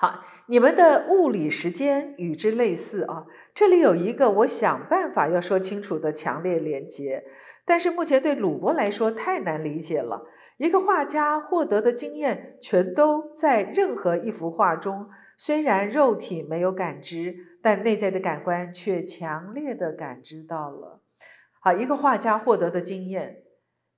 [0.00, 3.26] 好，你们的物理时间与之类似啊。
[3.54, 7.22] 这里有一个我想办法要说清楚的强烈连接，
[7.66, 10.26] 但是目前对鲁伯来说太难理解了。
[10.56, 21.02] 一个画家获得的经验全都在任何一幅画中，虽然肉体没有感知，但内在的感官却强烈的感知到了。
[21.60, 23.42] 好，一个画家获得的经验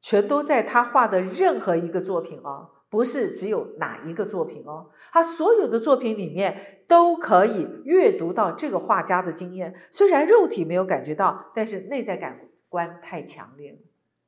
[0.01, 2.72] 全都在他画的任何一个作品啊。
[2.93, 9.75] 不是只有哪一个作品哦，他所有的作品里面都可以阅读到这个画家的经验。
[9.91, 13.79] 虽然肉体没有感觉到，但是内在感官太强烈了，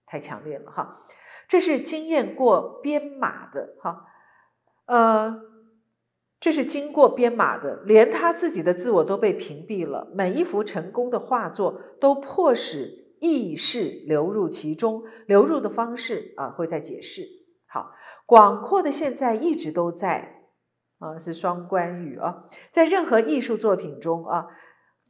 [0.07, 0.98] 太强烈了哈。
[1.46, 4.07] 这是经验过编码的哈，
[4.87, 5.42] 呃，
[6.40, 10.11] 这是经过编码的，连他自己的自我都被屏蔽了。
[10.14, 17.43] 每一幅成功的画作都迫使意识流入其中，流入的方式啊，会在解释。
[17.74, 17.90] 好，
[18.24, 20.44] 广阔的现在一直都在，
[21.00, 24.46] 啊，是双关语啊，在任何艺术作品中啊，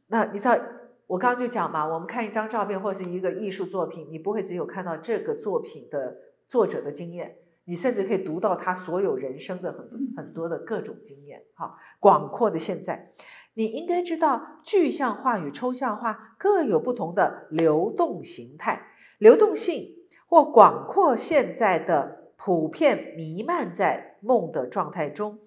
[0.07, 0.57] 那你知道
[1.05, 11.43] 我刚刚就讲嘛，我们看一张照片或是一个艺术作品，你不会只有看到这个作品的作者的经验，你甚至可以读到他所有人生的很很多的各种经验。
[11.53, 13.13] 哈，广阔的现在，
[13.53, 18.87] 你应该知道，具象化与抽象化各有不同的流动形态，
[19.19, 19.83] 流动性
[20.27, 22.24] 或广阔现在的。
[22.37, 25.39] 普遍弥漫在梦的状态中，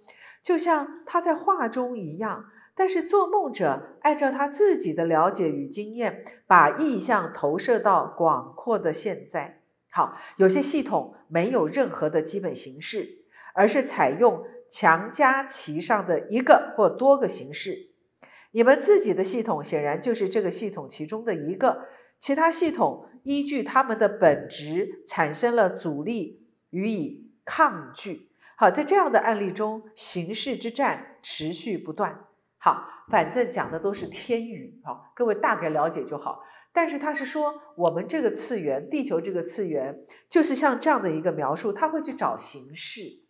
[0.43, 2.47] 就像他在画中一样。
[2.75, 9.63] 但是做梦者按照他自己的了解与经验，把意象投射到广阔的现在。
[9.91, 17.89] 好，有些系统没有任何的基本形式，而是采用强加其上的一个或多个形式。
[18.53, 26.47] 你们自己的系统显然就是这个系统其中的一个，其他系统依据它们的本质产生了阻力。
[26.71, 28.31] 予以抗拒。
[28.57, 32.25] 好，在这样的案例中，形式之战持续不断。
[32.59, 34.81] 好，反正讲的都是天语。
[34.85, 36.43] 好，各位大概了解就好。
[36.73, 43.23] 但是他是说我们这个次元，地球这个次元，就是像这样的一个描述，他会去找形式，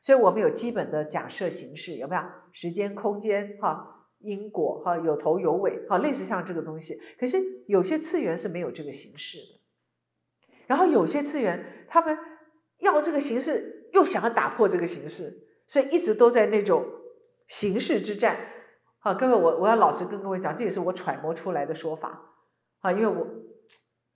[0.00, 2.22] 所以我们有基本的假设形式，有没有？
[2.52, 7.00] 时间、空间，哈，因果，哈，有头有尾，哈，类似像这个东西。
[7.18, 9.60] 可是有些次元是没有这个形式的，
[10.66, 12.16] 然后有些次元他们
[12.82, 15.32] 要这个形式，又想要打破这个形式，
[15.66, 16.84] 所以一直都在那种
[17.48, 18.36] 形式之战。
[18.98, 22.20] 好，各位，我我要老实跟各位讲，这也是我揣摩出来的说法。
[22.80, 23.26] 啊，因为我，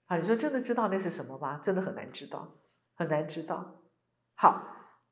[0.06, 1.58] 啊，你说真的知道那是什么吗？
[1.62, 2.56] 真的很难知道，
[2.94, 3.82] 很难知道。
[4.34, 4.64] 好，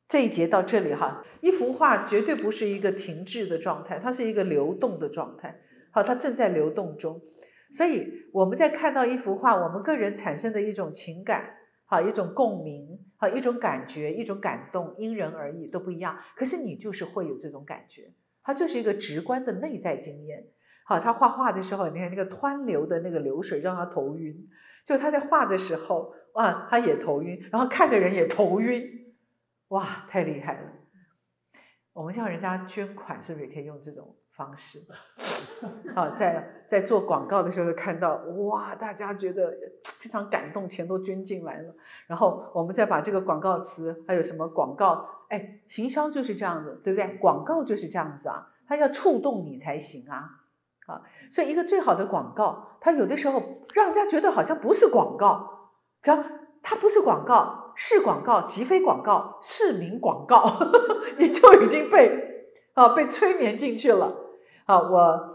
[0.08, 5.60] 这一节到这里哈，一幅画绝对不是一个停滞的状态，它是一个流动的状态。
[5.92, 7.20] 好，它正在流动中，
[7.72, 11.54] 所以我们在看到一幅画，我们个人产生的一种情感，
[11.86, 16.18] 好，一种共鸣，一种感觉，一种感动，因人而异，都不一样。
[16.34, 20.46] 可是你就是会有这种感觉，它就是一个直观的内在经验。
[20.86, 24.48] 好，他画画的时候，你看那个湍流的那个流水让他头晕，
[24.84, 29.14] 就他在画的时候，哇，他也头晕，然后看的人也头晕，
[29.68, 30.72] 哇，太厉害了！
[31.94, 34.82] 我们向人家捐款是不是也可以用这种方式？
[35.94, 38.16] 啊，在在做广告的时候看到，
[38.48, 41.74] 哇，大家觉得非常感动，钱都捐进来了，
[42.06, 47.16] 然后我们再把这个广告词，还有什么广告，哎，行销就是这样子，对不对？
[47.18, 50.40] 广告就是这样子啊，它要触动你才行啊。
[50.86, 53.42] 啊，所以一个最好的广告，它有的时候
[53.72, 55.70] 让人家觉得好像不是广告，
[56.02, 56.22] 只要
[56.62, 60.44] 它不是广告，是广告即非广告，市民广告，
[61.16, 64.23] 你就已经被啊被催眠进去了。
[64.64, 65.34] 啊，我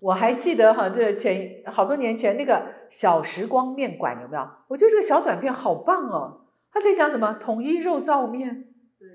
[0.00, 4.48] 我还记得哈，这前好多年前那个小时光面馆有没有？
[4.68, 6.46] 我觉得这个小短片好棒哦。
[6.70, 7.34] 他在讲什么？
[7.40, 8.64] 统一肉燥面。
[8.98, 9.08] 对。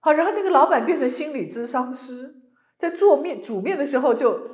[0.00, 2.42] 好，然后那个老板变成心理咨商师，
[2.76, 4.48] 在做面煮面的时候就。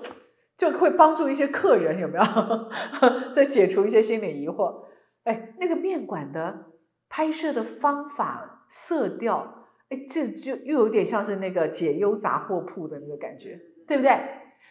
[0.61, 2.24] 就会帮助一些客人有没有
[3.33, 4.85] 在解除一些心理疑惑？
[5.24, 6.66] 哎，那个面馆的
[7.09, 13.59] 拍摄的方法、色调，哎，这就又有点像是那个解忧杂货铺的那个感觉，
[13.90, 14.16] 对不对？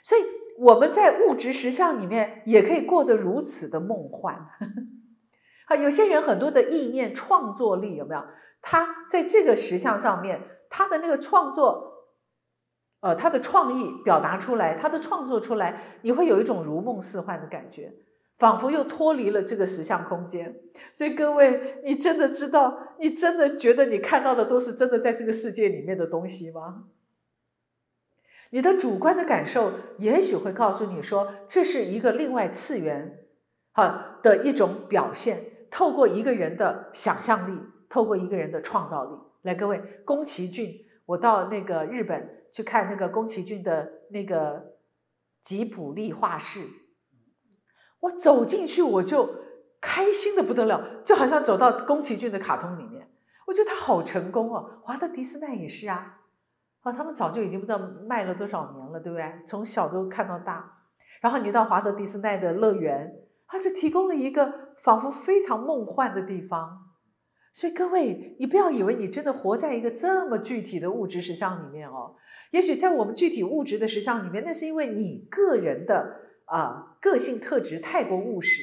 [0.02, 0.22] 所以
[0.58, 4.34] 我们在物质实相里面也可以过得如此的梦幻。
[5.68, 8.24] 啊，有些人很多的意念、创作力有没有？
[8.62, 11.88] 他在这个实相上面，他的那个创作。
[13.02, 17.94] 呃，他的创意表达出来，他的创作出来，你会有一种如梦似幻的感觉，
[18.38, 20.56] 仿佛又脱离了这个实相空间。
[20.94, 26.86] 所以各位，你真的知道，你真的觉得你看到的都是真的在这个世界里面的东西吗？
[28.50, 33.26] 你的主观的感受也许会告诉你说，这是一个另外次元，
[33.74, 35.68] 哈的一种表现。
[35.72, 42.38] 透过一个人的想象力，透过一个人的创造力，来，各位，宫崎骏，我到那个日本。
[42.52, 44.74] 去看那个宫崎骏的那个
[45.44, 46.62] 吉卜力画室，
[48.00, 49.30] 我走进去我就
[49.80, 53.08] 开心的不得了，就好像走到宫崎骏的卡通里面。
[53.46, 56.19] 我觉得他好成功哦，华特迪斯奈也是啊，
[56.92, 59.26] 他们早就已经不知道卖了多少年了，对不对？
[59.46, 60.80] 从小都看到大，
[61.22, 63.12] 然后你到华特迪斯奈的乐园，
[63.48, 66.86] 他就提供了一个仿佛非常梦幻的地方。
[67.52, 72.16] 所以各位，你不要以为你真的活在一个这么具体的物质实相里面哦。
[72.52, 78.62] 也许在我们具体物质的实相里面，那是因为你个人的啊个性特质太过务实。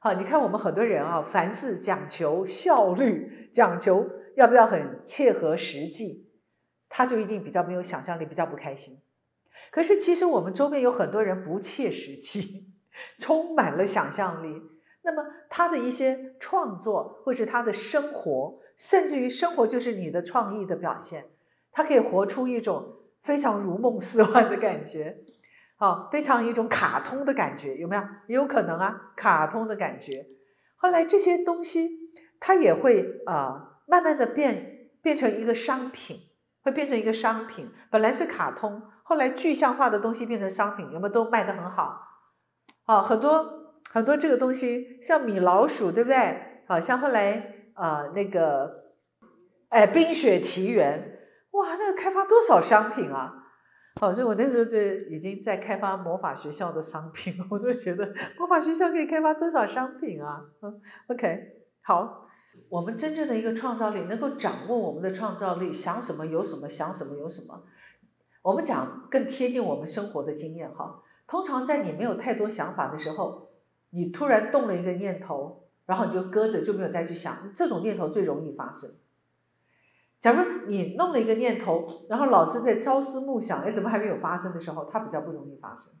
[0.00, 6.23] 好，你看我们很多人啊，凡事讲求效率，讲求要不要很切合实际，
[6.96, 9.00] 他就一定比较没有想象力，比较不开心。
[9.72, 12.68] 可是其实我们周边有很多人不切实际，
[13.18, 14.62] 充满了想象力。
[15.02, 21.26] 那么他的一些创作，或是他的生活，甚至于生活就是你的创意的表现。
[21.72, 25.18] 他可以活出一种非常如梦似幻的感觉，
[25.74, 28.02] 好，非常一种卡通的感觉，有没有？
[28.28, 30.28] 也有可能啊，卡通的感觉。
[30.76, 36.20] 后来这些东西，它也会啊，慢慢的变变成一个商品，
[36.64, 37.70] 会变成一个商品。
[37.90, 41.08] 本来是卡通，后来具象化的东西变成商品，有没有？
[41.08, 42.00] 都卖得很好。
[42.86, 46.64] 啊，很多很多这个东西，像米老鼠，对不对？
[46.66, 48.92] 好像后来啊，那个，
[49.68, 51.18] 哎，《冰雪奇缘》。
[51.58, 53.32] 哇，那个开发多少商品啊！
[54.00, 54.76] 好，所以我那时候就
[55.08, 60.42] 已经在开发魔法学校的商品，我都觉得魔法学校可以开发多少商品啊！
[60.62, 61.38] 嗯，OK，
[61.82, 62.23] 好，
[62.74, 67.62] 我们真正的一个创造力，能够掌握我们的创造力，想什么有什么，想什么有什么。
[68.42, 71.00] 我们讲更贴近我们生活的经验哈。
[71.28, 73.50] 通常在你没有太多想法的时候，
[73.90, 78.90] 你突然动了一个念头，然后你就搁着就没有再去想，这种念头最容易发生。
[80.18, 85.92] 假如你弄了一个念头，然后老师在朝思暮想，哎，怎么还没有发生的时候，它比较不容易发生。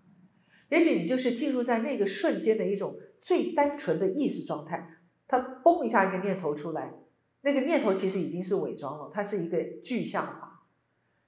[0.70, 4.93] 也许你就是进入在那个瞬间的一种最单纯的意识状态，
[5.26, 6.92] 它嘣一下一个念头出来，
[7.42, 10.62] 那个念头其实已经是伪装了，它是一个具象化，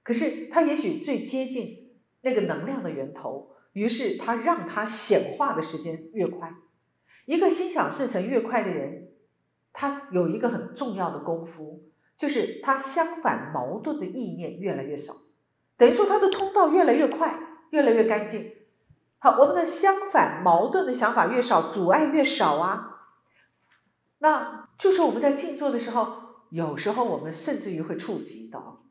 [0.03, 1.91] 可是它也许最接近
[2.21, 6.53] 那个能量的源头，于是它让它显化的时间越快。
[7.25, 9.09] 一个心想事成越快的人，
[9.73, 11.83] 他有一个很重要的功夫，
[12.15, 15.13] 就是他相反矛盾的意念越来越少，
[15.75, 17.37] 等于说他的通道越来越快，
[17.71, 18.53] 越来越干净。
[19.19, 22.96] 好，我们的相反矛盾的想法越少，阻碍越少啊。
[24.19, 28.85] 那就是我们在静坐的时候，有时候我们甚至于会触及到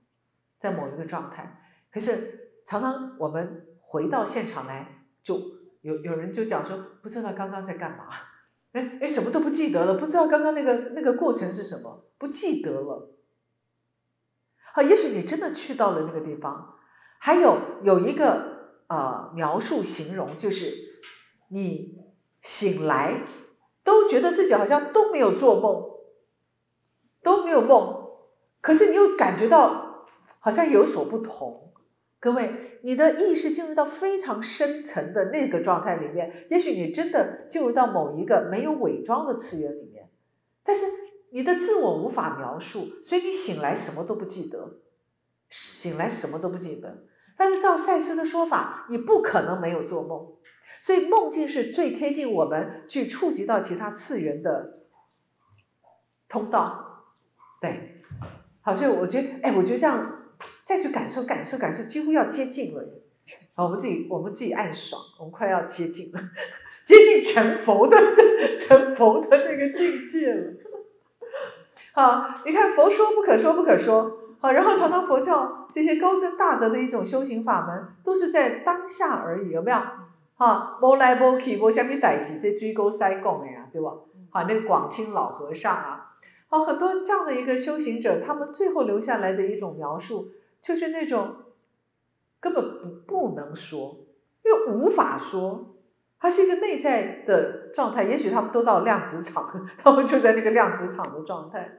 [0.58, 1.62] 在某一个状态，
[1.92, 5.56] 可是常常我们回到现场来就。
[5.82, 8.08] 有有人就讲说，不知道刚刚在干嘛，
[8.72, 13.16] 哎哎，什么都不记得了，不知道刚刚那个那个过程是什么，不记得了。
[14.74, 16.74] 好，也许你真的去到了那个地方，
[17.20, 20.72] 还有有一个呃描述形容，就是
[21.50, 22.00] 你
[22.42, 23.22] 醒来
[23.86, 25.80] 都觉得自己好像都没有做梦，
[27.22, 28.08] 都没有梦，
[28.60, 30.04] 可是你又感觉到
[30.40, 31.72] 好像有所不同。
[32.18, 40.10] 各位，你的意识进入到非常深层的那个状态里面，也许你真的进入到某一个没有伪装的次元里面，
[40.64, 40.86] 但是
[41.30, 44.80] 你的自我无法描述，所以你醒来什么都不记得，
[45.48, 47.04] 醒来什么都不记得。
[47.36, 50.35] 但是照赛斯的说法，你不可能没有做梦，
[50.80, 54.80] 所以梦境是最贴近我们去触及到其他次元的
[56.28, 57.04] 通道。
[57.60, 58.02] 对，
[58.62, 60.12] 好，所以我觉得，哎，我觉得这样。
[60.64, 62.84] 再去感受、感受、感受，几乎要接近了。
[63.54, 66.20] 好，我们自己，我们自己暗爽，我们快要接近了，
[66.84, 67.96] 接近成佛的
[68.58, 70.52] 成佛的那个境界了。
[71.92, 79.78] 好，你看佛说不可说不可说，好，然后常常佛教这些高深大德的一种修行法门，都是在当下而已，有没有？
[80.36, 83.92] 哈，无来无去，无虾米代志，这追沟塞供的呀，对吧？
[84.30, 86.14] 好，那个广清老和尚啊，
[86.48, 90.32] 好，很多这样的一个修行者，他们最后留下来的一种描述。
[90.62, 91.36] 就是那种
[92.40, 92.64] 根本
[93.06, 93.98] 不不能说，
[94.44, 95.76] 因为无法说，
[96.18, 98.02] 它是一个内在的状态。
[98.02, 101.76] 也许他们都到量子场， 他们就在那个量子场的状态，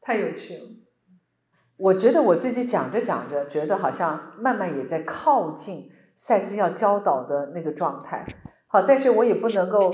[0.00, 0.62] 太有趣了。
[1.76, 5.90] 我觉得我自己讲着讲着，觉得好像慢慢也在靠近
[6.20, 8.26] 赛斯要教导的那个状态。
[8.66, 9.90] 好，但是我也不能够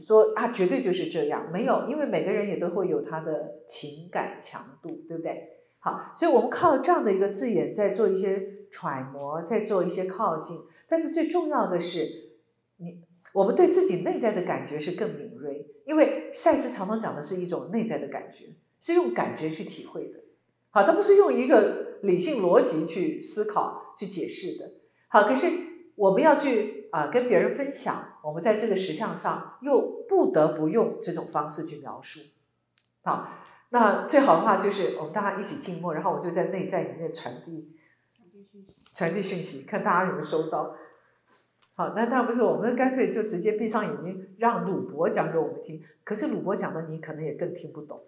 [0.00, 5.58] 说啊，绝对就是这样，没有，因为每个人也都会有他的情感强度，对不对？
[5.78, 10.56] 好，所以我们靠这样的一个字眼在做一些揣摩，在做一些靠近。
[10.88, 12.30] 但是最重要的是，
[12.78, 13.02] 你
[13.34, 18.46] 我们对自己内在的感觉是更敏锐，因为赛斯常常讲的是一种内在的感觉，
[18.80, 20.20] 是用感觉去体会的。
[20.70, 24.81] 好，它不是用一个理性逻辑去思考、去解释的。
[25.12, 25.46] 好，可是
[25.94, 27.94] 我们要去啊跟别人分享，
[28.24, 32.20] 我们在这个实相上又不得不用这种方式去描述。
[33.02, 33.28] 好。
[33.74, 37.74] 那最好的话就是我们大家一起静默，然后我就在内在里面传递
[38.92, 40.76] 传递讯息，看大家有没有收到。
[41.74, 45.82] 好，那那不是我们干脆就直接闭上眼睛，让鲁伯讲给我们听。
[46.04, 47.98] 可是鲁伯讲的你可能也更听不懂。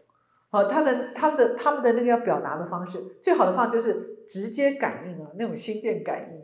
[0.50, 6.43] 好，他的他的他们的那个要表达的方式，最好的方就是直接感应啊，那种心电感应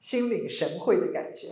[0.00, 1.48] 心领神会的感觉。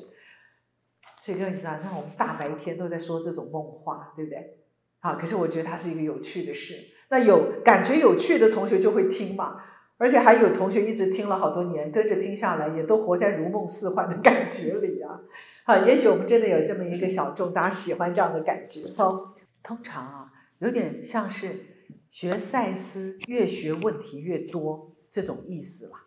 [1.19, 4.59] 所以各位你看，那我们大白天都在说这种梦话，对不对？
[4.99, 6.75] 好，可是我觉得它是一个有趣的事。
[7.09, 9.63] 那有感觉有趣的同学就会听嘛，
[9.99, 15.21] 而且还有同学一直听了好多年，跟着听下来，也都活在如梦似幻的感觉里啊。
[15.65, 18.83] 好，也许我们真的有这么一个小众，大家喜欢这样的感觉。
[18.97, 21.67] 好，通常啊，有点像是
[22.11, 26.04] 学赛斯，越学问题越多这种意思啦。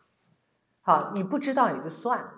[0.87, 2.31] 好，你不知道也就算了，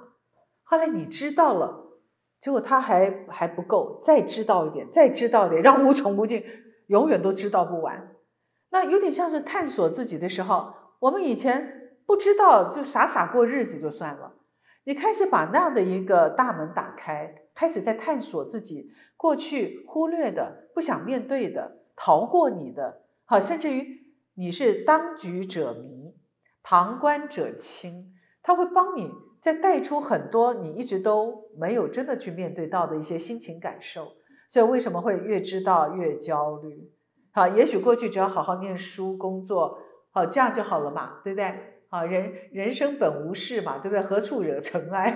[0.63, 1.99] 后来你知道了，
[2.39, 6.43] 结果他还还不够，再知道一点，再知道一点，让无穷无尽，
[6.87, 8.15] 永远都知道不完。
[8.71, 14.33] 那有点像是探索自己的时候，我们以前不知道，就傻傻过日子就算了。
[14.85, 23.85] 你开始把那样的一个大门打开，开始在探索自己过去忽略的、不想面对的、逃过你的，好，甚至于
[24.33, 26.15] 你是当局者迷，
[26.63, 28.15] 旁观者清，
[28.49, 34.07] 他会帮你再带出很多你一直都没有真的去面对到的一些心情感受。
[34.49, 36.91] 所以为什么会越知道越焦虑？
[37.31, 39.77] 好，也许过去只要好好念书、工作，
[40.09, 41.53] 好这样就好了嘛，对不对？
[41.89, 44.01] 好，人人生本无事嘛，对不对？
[44.01, 45.13] 何处惹尘埃？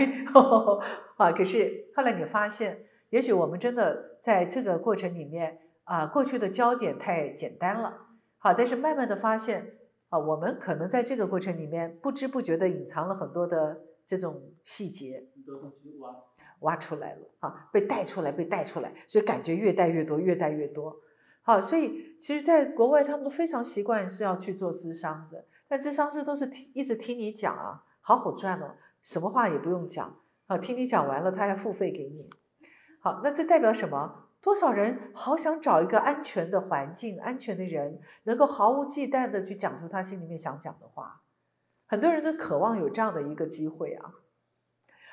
[1.17, 7.97] 啊，可是后来你发现，也许我们真的在这个过程里面啊，过去的焦点太简单了。
[8.37, 9.71] 好，但是慢慢的发现
[10.13, 15.27] 啊，我们可能在这个过程里面不知不觉的隐藏了很多的这种细节。
[16.59, 20.95] 挖出来了啊，被带出来，被带出来，所以感觉越带越多，越带越多。
[21.41, 32.29] 好，所以其实，在国外他们都非常习惯是要去做咨商的，但咨商师都是听一直听你讲啊，好好赚哦，什么话也不用讲啊，听你讲完了，他还付费给你。
[33.01, 34.29] 好，那这代表什么？
[34.43, 41.21] 多少人好想找一个安全的环境、安全的人，能够毫无忌惮的去讲出他心里面想讲的话。
[41.87, 44.11] 很多人都渴望有这样的一个机会啊。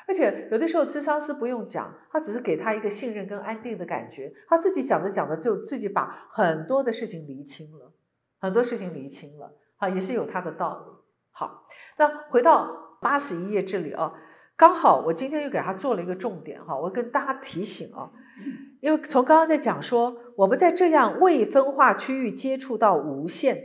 [0.09, 7.93] 而且有的时候，智商师不用讲，他只是给他一个信任跟安定的感觉，他自己讲着讲着就自己把很多的事情理清了，
[8.41, 10.93] 很多事情理清了，啊，也是有他的道理。
[11.31, 11.69] 好，
[11.99, 14.13] 那回到八十一页这里啊，
[14.61, 18.11] 刚好我今天又给他做了一个重点哈，我跟大家提醒啊，
[18.83, 23.57] 因为从刚刚在讲说，我们在这样未分化区域接触到无限，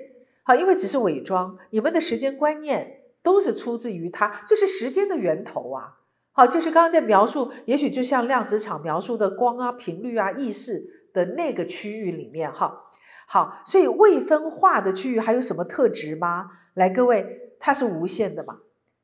[0.43, 5.97] 好，因为只是伪装，你们的时间观念都是出自于它，就是时间的源头啊。
[6.31, 12.83] 好，就是刚刚在描述，也许就像量子场描述的光啊、频率啊、意识的那个区域里面，哈，
[13.27, 16.51] 好，所以未分化的区域还有什么特质吗？
[16.73, 18.59] 来，各位，它是无限的嘛。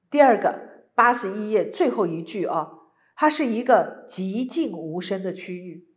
[0.10, 0.71] 第二个，
[1.02, 2.70] 八十一页最后一句啊，
[3.16, 5.88] 它是一个极静无声的区域。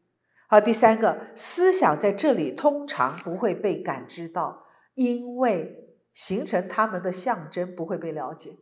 [0.49, 8.57] 好，第三个，思想在这里通常不会被感知到，因为形成它们的象征不会被了解，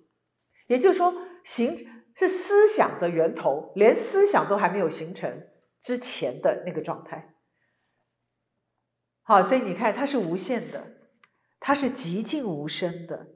[0.67, 1.15] 也就是说，
[1.45, 1.77] 形。
[2.15, 5.47] 是思想的源头，连思想都还没有形成
[5.81, 7.37] 之前的那个状态。
[9.23, 10.93] 好，所以你看，它是无限的，
[11.59, 13.29] 它是极静无声的，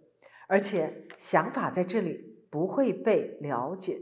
[0.47, 4.01] 而且想法在这里不会被了解。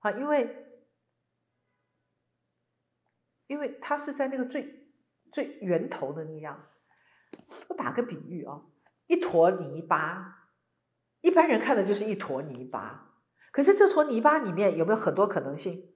[0.00, 0.66] 啊，因为
[3.46, 4.90] 因为它是在那个最
[5.32, 7.38] 最源头的那个样子。
[7.68, 8.60] 我打个比喻啊，
[9.06, 10.50] 一坨泥巴，
[11.22, 13.14] 一般人看的就是一坨泥巴。
[13.52, 15.94] 可是这坨泥巴里面有没有很多可能性？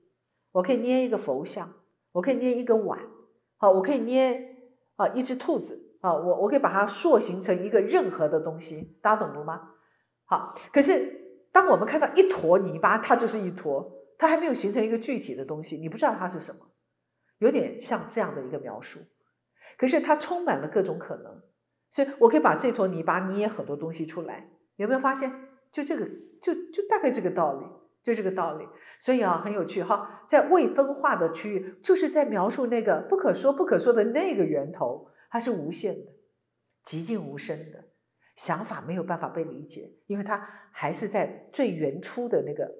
[0.52, 1.74] 我可以捏一个佛像，
[2.12, 3.06] 我可以捏一个碗，
[3.58, 4.56] 好，我可以捏
[4.96, 9.74] 啊一只兔子啊，我我可以把它塑形成一个任何的东西，大家懂了吗？
[10.24, 11.21] 好，可是
[11.52, 16.58] 当我们看到一坨泥巴，它就是一坨，它还没有形成一个具体的东西，你不知道它是什么，
[17.38, 18.98] 有点像这样的一个描述。
[19.76, 21.42] 可是它充满了各种可能，
[21.90, 25.32] 所以我可以把这坨泥巴捏很多东西出来，有没有发现？
[25.70, 26.06] 就这个，
[26.40, 27.66] 就就大概这个道理，
[28.02, 28.66] 就这个道理。
[29.00, 36.12] 所以啊，很有趣哈，在未分化的区域，就是在描述那个不可说不可说的那个源头，它是无限的，
[36.84, 37.84] 寂静无声的，
[38.34, 42.70] 想法没有办法被理解，因为它还是在最原初的那个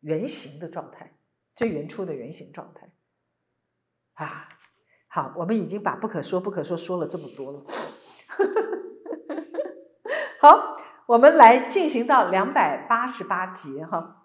[0.00, 1.16] 原型的状态，
[1.54, 2.92] 最原初的原型状态。
[4.14, 4.48] 啊，
[5.08, 7.64] 好，我们已经把不可说不可说说了这么多了，
[10.40, 10.76] 好。
[11.06, 14.22] 我们来进行到两百八十八节哈，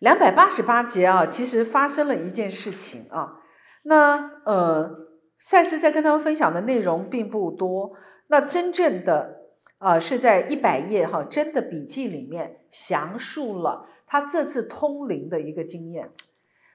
[0.00, 3.40] 两百八十八节啊，其实发生了一件事情啊。
[3.84, 4.90] 那呃，
[5.38, 7.92] 赛斯在跟他们分享的内容并不多，
[8.30, 9.42] 那真正的
[9.78, 16.10] 啊是在一百页哈真的笔记里面详述了他这次通灵的一个经验。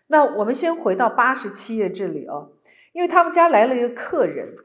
[0.08, 2.52] 那我们先回到八十七页这里哦，
[2.94, 4.56] 因为他们家来了一个客人，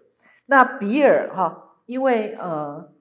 [0.46, 2.92] 那比尔哈，因为呃。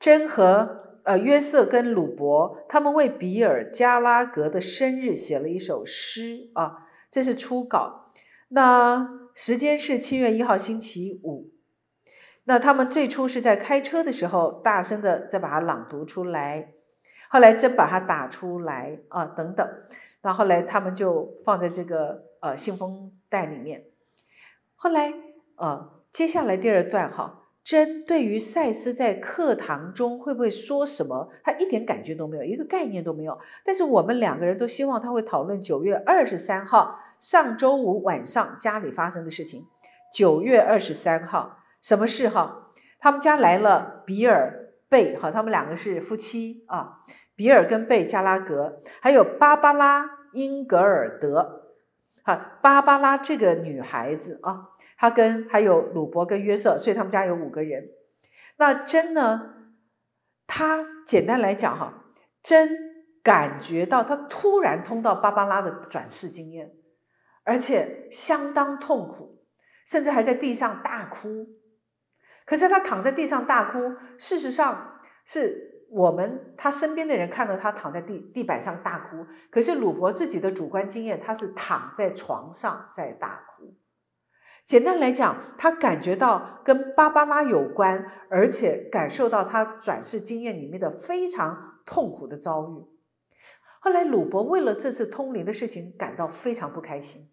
[0.00, 8.12] 真和呃约瑟跟鲁伯，他们为比尔加拉格的生日写了一首诗啊，这是初稿。
[8.48, 11.53] 那时间是七月一号星期五。
[12.44, 16.72] 那他们最初是在开车的时候大声的再把它朗读出来，
[17.28, 19.68] 后来真把它打出来啊等等。
[20.22, 23.84] 那后来他们就放在这个呃信封袋里面。
[24.76, 25.12] 后来
[25.56, 27.40] 呃接下来第二段哈。
[27.64, 33.38] 真对于赛斯在课堂中会不会说什么，他一点感觉都没有，一个概念都没有。
[33.64, 39.66] 但是我们两个人都希望他会讨论九月二十三号上周五晚上家里发生的事情。
[40.12, 42.72] 九月二十三号什么事哈？
[42.98, 47.00] 他们家来了比尔贝哈，他们两个是夫妻啊。
[47.36, 51.76] 比尔跟贝加拉格，还有芭芭拉英格尔德，
[52.22, 54.70] 哈，芭芭拉这个女孩子啊。
[54.96, 57.90] 她跟还有鲁伯跟约瑟，所以他们家有五个人。
[58.56, 59.50] 那真呢？
[60.46, 62.04] 他简单来讲哈，
[62.40, 62.70] 真
[63.22, 66.70] 感觉到他突然通到芭芭拉的转世经验，
[67.44, 69.44] 而且相当痛苦，
[69.86, 71.46] 甚至还在地上大哭。
[72.44, 73.78] 可是他躺在地上大哭，
[74.18, 83.76] 事实上是我们他身边的人看到他躺在地地板上大哭，可是鲁伯自己的主观经验，他是躺在床上在大哭。
[84.66, 92.84] 简单来讲，他感觉到跟芭芭拉有关，而且感受到他转世经验里面的非常痛苦的遭遇。
[93.80, 97.30] 后来鲁伯为了这次通灵的事情感到非常不开心。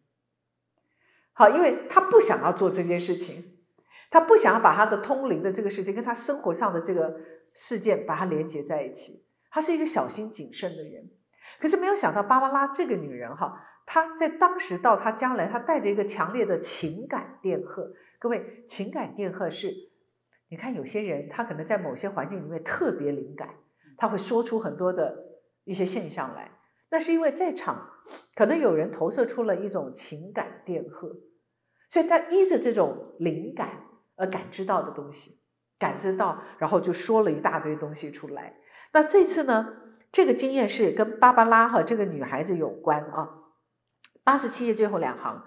[1.32, 3.51] 好，因为他不想要做这件事情，
[4.12, 7.20] 他不想要把他的通灵的这个事情跟他生活上的这个
[7.55, 9.26] 事件把它连接在一起。
[9.49, 11.09] 他是一个小心谨慎的人，
[11.59, 13.53] 可是没有想到芭芭拉这个女人哈，
[13.86, 17.91] 她在当时到她将来，她带着一个强烈的情感电荷。
[18.20, 19.74] 各位，情感电荷是，
[20.49, 23.49] 你看有些人他可能在某些环境里面特别灵感，
[23.97, 25.18] 他会说出很多的
[25.64, 26.51] 一些现象来。
[26.89, 27.89] 那是因为在场
[28.36, 31.09] 可能有人投射出了一种情感电荷，
[31.89, 33.86] 所以他依着这种灵感
[34.22, 35.42] 而感知到的东西，
[35.80, 38.56] 感知到，然后就说了一大堆东西出来。
[38.94, 39.68] 那这次呢？
[40.12, 43.30] 这个经验是跟芭芭拉哈这个女孩子有关啊。
[44.24, 45.42] 八十七页最后两行，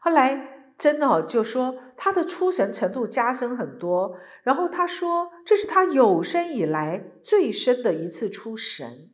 [0.00, 9.10] 后来真哦就说她的出神程度加深很多，然后她说这是她有生以来最深的一次出神。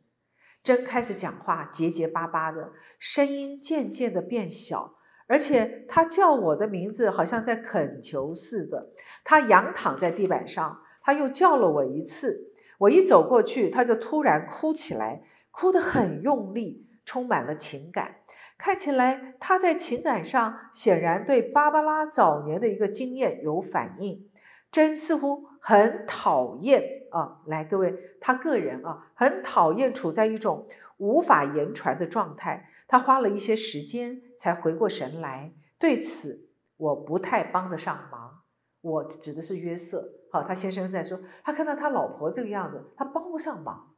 [0.61, 4.95] 真开始讲话结结巴巴的，声音渐渐的变小，
[5.27, 8.89] 而且他叫我的名字好像在恳求似的。
[9.23, 12.51] 他仰躺在地板上，他又叫了我一次。
[12.79, 18.17] 我一走过去，他就突然哭起来，哭得很用力，充满了情感。
[18.57, 24.29] 看起来他在情感上显然对芭芭拉早年的一个经验有反应。
[24.71, 27.39] 真似乎很讨厌啊！
[27.45, 30.67] 来，各位，他个人啊，很讨厌处在一种
[30.97, 32.69] 无法言传的状态。
[32.87, 35.53] 他花了一些时间才回过神来。
[35.77, 38.41] 对此，我不太帮得上忙。
[38.81, 40.13] 我指的是约瑟。
[40.31, 43.95] 好，他先生在说，他看到他老婆这个样子，他帮不上忙，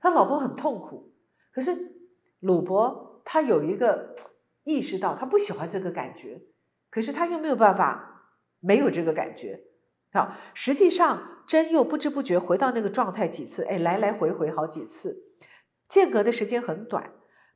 [0.00, 1.12] 他老婆很痛苦。
[1.52, 1.76] 可是
[2.40, 4.14] 鲁伯他有一个
[4.64, 6.42] 意识到，他不喜欢这个感觉，
[6.90, 9.64] 可是他又没有办法没有这个感觉。
[10.12, 15.24] 好，实际上真又不知不觉回到那个状态几次，哎，来来回回好几次，
[15.86, 17.12] 间隔的时间很短。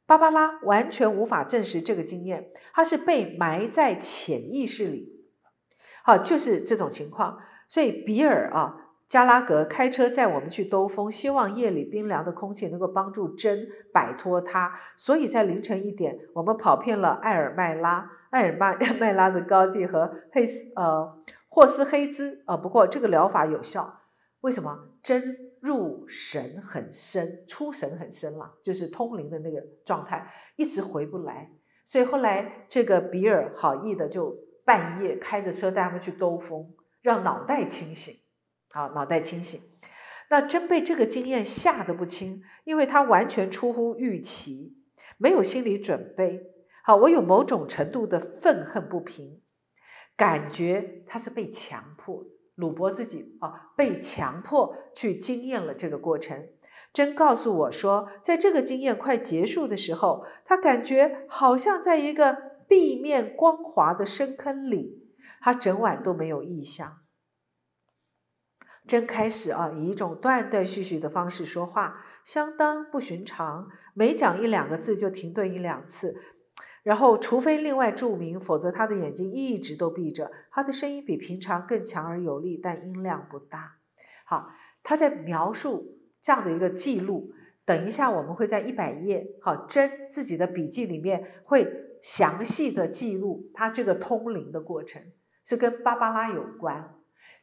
[0.06, 5.26] 芭芭拉完全无法证实这个经验，它是被埋在潜意识里。
[6.04, 7.38] 好，就是这种情况。
[7.68, 8.76] 所以比尔啊，
[9.08, 14.74] 加拉格开车载我们去兜风，希望夜里冰凉的空气能够帮助珍摆脱他。
[14.96, 21.16] 所以在凌晨一点，我们跑遍了艾尔麦拉、艾尔麦麦 拉的高地和黑斯呃
[21.48, 22.56] 霍斯黑兹啊。
[22.56, 24.00] 不过这个疗法有效，
[24.40, 24.88] 为什么？
[25.02, 31.50] 真入神很深，出神很深了，就是通灵的那个状态，一直回不来。
[31.86, 36.74] 所以后来这个比尔好意的就半夜开着车带他们去兜风。
[37.00, 38.16] 让脑袋清醒，
[38.70, 39.60] 好，脑袋清醒。
[40.30, 44.76] 那真被这个经验吓得不轻，因为他完全出乎预期，
[45.18, 46.40] 没有心理准备。
[46.84, 49.42] 好，我有某种程度的愤恨不平，
[50.16, 52.24] 感觉他是被强迫，
[52.62, 56.46] 鲁伯自己啊，被强迫去经验了这个过程。
[56.92, 62.36] 真告诉我说，在这个经验快结束的时候，他感觉好像在一个
[62.68, 65.02] 壁面光滑的深坑里。
[65.40, 66.98] 他整晚都没有意象。
[68.86, 73.68] 真开始啊，以一种断断续续的方式说话，相当不寻常。
[73.94, 76.16] 每讲一两个字就停顿一两次，
[76.82, 80.30] 然后除非另外注明，否则他的眼睛一直都闭着。
[80.50, 83.76] 他的声音比平常更强而有力，但音量不大。
[84.24, 84.50] 好，
[84.82, 87.32] 他在描述这样的一个记录。
[87.64, 91.66] 等一下，我们会在一百页，好，真自己的笔记里面会
[92.02, 95.00] 详细的记录他这个通灵的过程。
[95.44, 96.94] 是跟芭芭拉有关，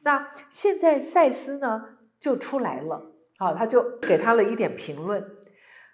[0.03, 5.21] 那现在赛斯呢就出来了，啊，他就给他了一点评论，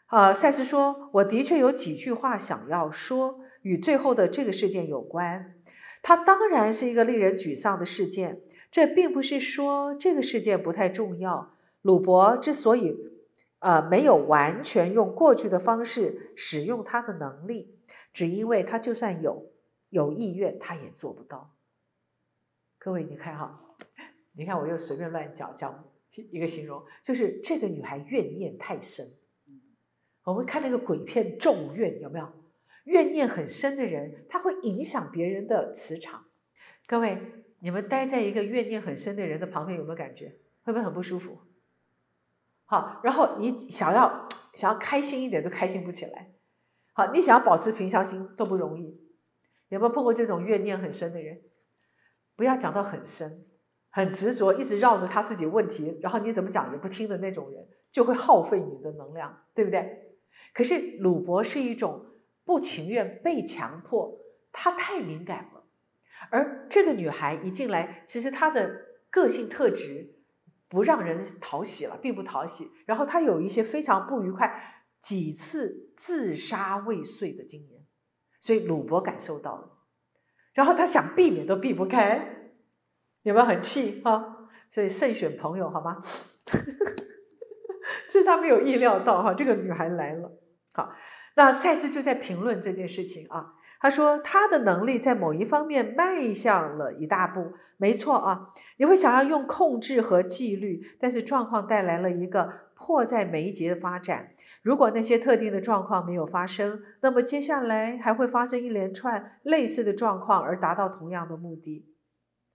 [0.08, 5.56] 啊，赛斯说，我的确有几句话想要说，与最后的这个事件有关。
[6.04, 11.56] 它当然是一个令人沮丧的事件，这并不是说这个事件不太重要。
[11.82, 12.96] 鲁伯之所以，
[13.60, 17.76] 呃，没有完全用过去的方式使用他的能力，
[18.14, 19.52] 只因为他就算有
[19.90, 21.56] 有意愿，他也做不到。
[22.78, 23.60] 各位，你看哈，
[24.34, 25.84] 你看我又随便乱讲讲
[26.14, 29.04] 一个形容，就是这个女孩怨念太深。
[30.26, 32.28] 我们看那个鬼片《咒怨》，有没有？
[32.86, 36.26] 怨念很深的人，他会影响别人的磁场。
[36.86, 37.20] 各位，
[37.60, 40.36] 你们待在一个怨念很深的人的旁边，有没有感觉？
[40.64, 41.40] 会不会很不舒服？
[42.66, 46.34] 好，然后你想要想要开心一点，都开心不起来。
[46.94, 49.00] 好，你想要保持平常心都不容易。
[49.70, 51.42] 有没有碰过这种怨念很深的人？
[52.36, 53.46] 不要讲到很深，
[53.90, 60.05] 很执着，一直绕着他自己问题，然后你怎么讲也不听的那种人，就会耗费你的能量，对不对？
[60.54, 62.06] 可是鲁伯是一种
[62.44, 64.18] 不情愿被强迫，
[64.52, 65.64] 他太敏感了。
[66.32, 70.16] 而这个女孩一进来，其实她的个性特质
[70.68, 72.72] 不让人讨喜了，并不讨喜。
[72.86, 77.86] 然后她有一些非常不愉快，几次自杀未遂的经验，
[78.40, 79.78] 所以鲁伯感受到了，
[80.54, 82.54] 然后他想避免都避不开，
[83.22, 84.50] 有没有很气啊？
[84.72, 86.02] 所以慎选朋友好吗？
[86.46, 86.96] 呵 呵
[88.18, 90.32] 是他没有意料到哈，这个女孩来了。
[90.74, 90.92] 好，
[91.36, 93.54] 那赛斯就在评论这件事情啊。
[93.80, 98.50] 他说他的能力在某一方面迈向了一大步，没错啊。
[98.78, 104.30] 你会想要用控制和纪律，但是状况带来了一个迫在眉睫的发展。
[104.64, 111.86] 如果那些特定的状况没有发生，那么接下来还会发生一连串类似的状况，而达到同样的目的。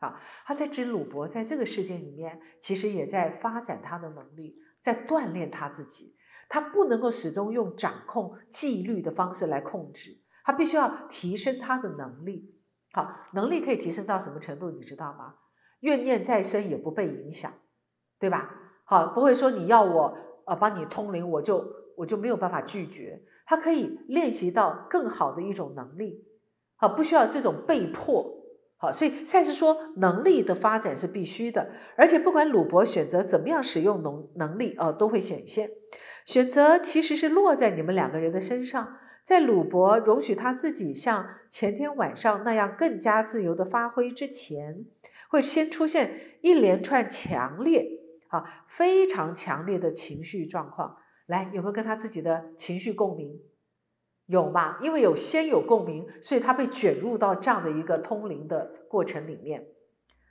[0.01, 6.17] 啊，他在指鲁伯在这个事件里面，其实也在发展他的能力，在锻炼他自己。
[6.49, 10.19] 他不能够始终用掌控纪律的方式来控制。
[10.43, 12.59] 他必须要提升他的能力，
[12.93, 14.71] 好，能力可以提升到什么程度？
[14.73, 15.37] 你知道吗？
[15.81, 17.53] 怨念再生也不被影响，
[18.19, 18.51] 对吧？
[18.85, 20.17] 好，不会说你要我
[20.47, 21.65] 呃帮你通灵，我就
[21.97, 23.23] 我就没有办法拒绝。
[23.47, 26.27] 他可以练习到更好的一种能力，
[26.77, 28.40] 好，不需要这种被迫。
[28.83, 35.69] 好，所以赛斯说，能力的发展是必须的，而且不管鲁伯选择怎么样使用能能力，呃，都会显现。
[36.25, 38.97] 选择其实是落在你们两个人的身上。
[39.23, 44.87] 在鲁伯容许他自己像前天晚上那样更加自由的发挥之前，
[45.29, 47.87] 会先出现一连串强烈、
[48.29, 50.97] 啊非常强烈的情绪状况。
[51.27, 53.39] 来，有没有跟他自己的情绪共鸣？
[54.31, 54.79] 有吧？
[54.81, 59.67] 因为有先有共鸣，所以他被卷入到这样的一个通灵的过程里面。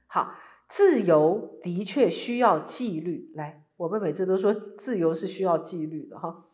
[0.08, 0.36] 好，
[0.70, 3.30] 自由的确需要纪律。
[3.36, 6.46] 来，我们每次都说自由是需要纪律的，哈。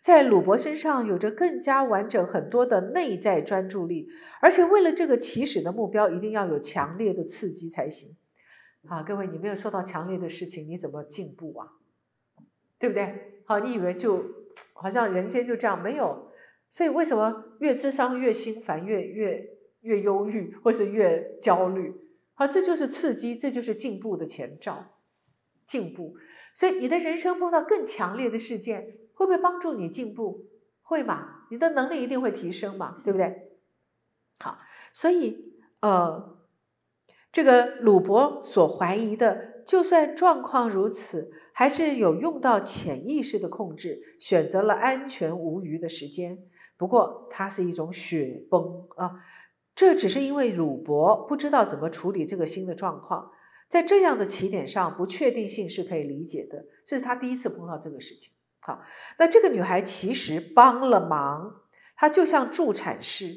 [0.00, 4.08] 在鲁伯身上有着更加完整很多的内在专注力，
[4.40, 8.16] 而且为了这个起始的目标，一定要有强烈的刺激才行。
[8.88, 11.68] 啊，各位，你没有受到强烈的事情，你怎么进步啊？
[12.78, 13.42] 对不对？
[13.44, 14.24] 好，你以为就
[14.72, 16.30] 好像人间就这样没有？
[16.74, 19.48] 所以为什么越智商越心烦，越越
[19.82, 21.94] 越忧郁，或是越焦虑？
[22.34, 24.98] 好，这就是刺激，这就是进步的前兆。
[25.64, 26.16] 进步，
[26.52, 28.98] 所以你的人生碰到更强烈的事件。
[29.12, 30.46] 会不会帮助你进步？
[30.82, 31.46] 会嘛？
[31.48, 33.00] 你的能力一定会提升嘛？
[33.04, 33.52] 对不对？
[34.40, 34.58] 好，
[34.92, 36.36] 所以呃，
[37.30, 46.48] 这个鲁伯所怀疑的，就算状况如此，还是有用到潜意识的控制，选择了安全无虞的时间。
[46.76, 49.12] 不过，它是一种雪崩啊！
[49.74, 53.30] 这只是因为鲁伯不知道怎么处理这个新的状况，
[53.68, 56.64] 在这样的起点上，不确定性是可以理解的。
[56.84, 58.32] 这是他第一次碰到这个事情。
[58.60, 58.82] 好，
[59.18, 61.62] 那这个女孩其实帮了忙，
[61.96, 63.36] 她就像助产士。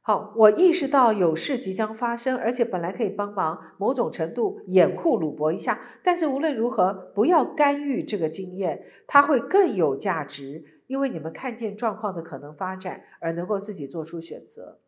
[0.00, 14.80] 好，我意识到有事即将发生，而且本来可以帮忙某种程度掩护鲁伯一下，但是无论如何不要干预这个经验，它会更有价值，因为你们看见状况的可能发展，而能够自己做出选择。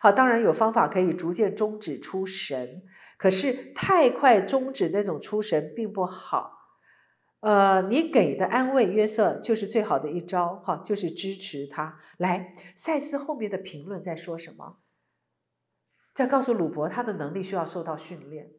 [0.00, 2.82] 好，当然有方法可以逐渐终止出神，
[3.16, 6.56] 可是太快终止那种出神并不好。
[7.40, 12.00] 呃，你给的安慰约瑟就是最好的一招，哈，就是支持他。
[12.16, 14.78] 来，赛斯后面的评论在说什么？
[16.12, 18.50] 在告诉鲁伯，他的能力需要受到训练，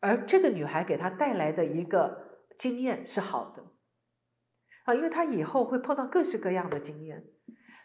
[0.00, 3.64] 而这个女孩给他带来的一个经验是好的，
[4.84, 7.24] 啊，因为他以后会碰到各式各样的经验，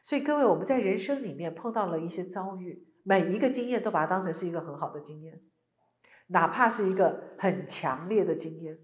[0.04, 5.41] 所以各位，我们在人生里面碰到了一些遭遇，每一个经验都把它当成是一个很好的经验，
[6.28, 8.80] 哪怕是一个很强烈的经验。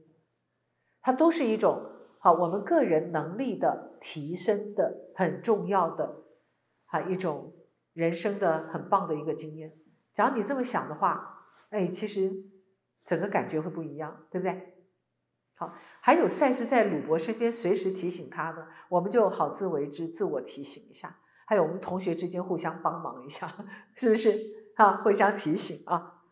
[1.01, 1.83] 它都是一种
[2.19, 6.23] 好，我们个人能力的提升的很重要的，
[6.85, 7.53] 啊一种
[7.93, 9.71] 人生的很棒的一个经验。
[10.13, 12.31] 只要你这么想的话，哎，其实
[13.03, 14.80] 整个感觉会不一样，对不对？
[15.61, 21.17] 好，还有赛斯在鲁伯身边随时提醒他呢，我们就好自为之，自我提醒一下。
[21.45, 23.47] 还有我们同学之间互相帮忙一下，
[23.95, 24.35] 是不是？
[24.75, 26.23] 啊，互相提醒啊。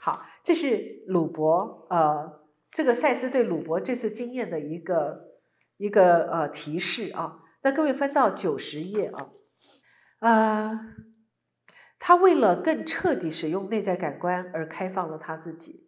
[0.00, 2.46] 好，这是鲁伯呃。
[2.70, 5.38] 这个赛斯对鲁伯这次经验的一个
[5.78, 9.30] 一个呃提示啊，那各位翻到九十页啊，
[10.20, 10.94] 呃，
[11.98, 15.85] 他为了更彻底使用内在感官而开放了他自己，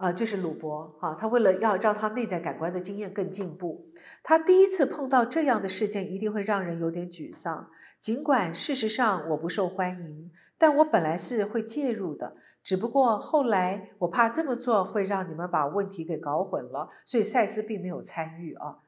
[0.00, 3.86] 啊，就是鲁伯啊，他为了要让他内在感官的经验更进步，
[4.22, 7.68] 他第一次碰到这样的事件，一定会让人有点沮丧。
[8.00, 12.34] 尽管事实上我不受欢迎，但我本来是会介入的。
[12.62, 18.78] 只不过后来我怕这么做会让你们把问题给搞混了，所以赛斯并没有参与啊。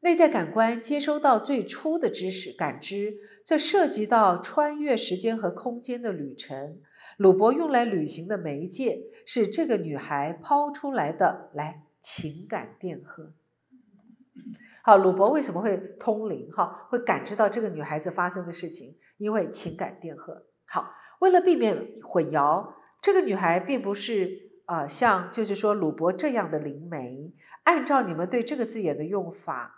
[0.00, 3.14] 内在感官接收到最初的知识感知，
[3.44, 6.80] 这涉及到穿越时间和空间的旅程。
[7.18, 13.32] 鲁伯用来旅行的媒介是这个女孩抛出来的来情感电荷。
[14.82, 16.48] 好，鲁伯为什么会通灵？
[16.52, 20.46] 哈，会感知到这个女孩子发生的事情，因为情感电荷。
[20.68, 22.72] 好，为了避免混淆，
[23.02, 27.34] 这个女孩并不是啊，像就是说鲁伯这样的灵媒。
[27.64, 29.75] 按照你们对这个字眼的用法，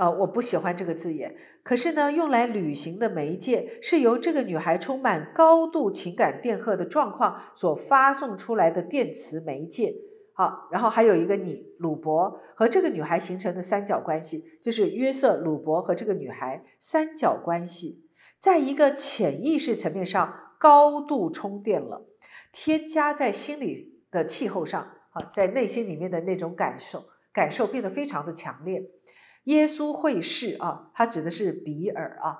[0.00, 1.36] 呃，我不喜欢这个字眼。
[1.62, 9.94] 可是呢，用来旅行的媒介是由这个女孩充满高度情感电荷的状况所发送出来的电磁媒介。
[10.32, 18.06] 好，然后还有一个你鲁伯和这个女孩形成的三角关系，就是约瑟、鲁伯和这个女孩三角关系，
[18.38, 22.06] 在一个潜意识层面上高度充电了，
[22.50, 24.80] 添加在心理的气候上，
[25.10, 28.82] 啊，在内心里面的那种感受，感受变得非常的强烈。
[29.50, 32.38] 耶稣会士啊，他指的是比尔啊，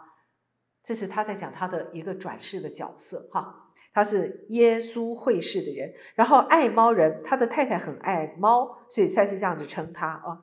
[0.83, 3.67] 这是他在讲他的一个转世的角色哈。
[3.93, 10.43] 他是耶稣会士的人，然后爱猫人，他的太太很爱猫，所以赛斯这样子称他啊。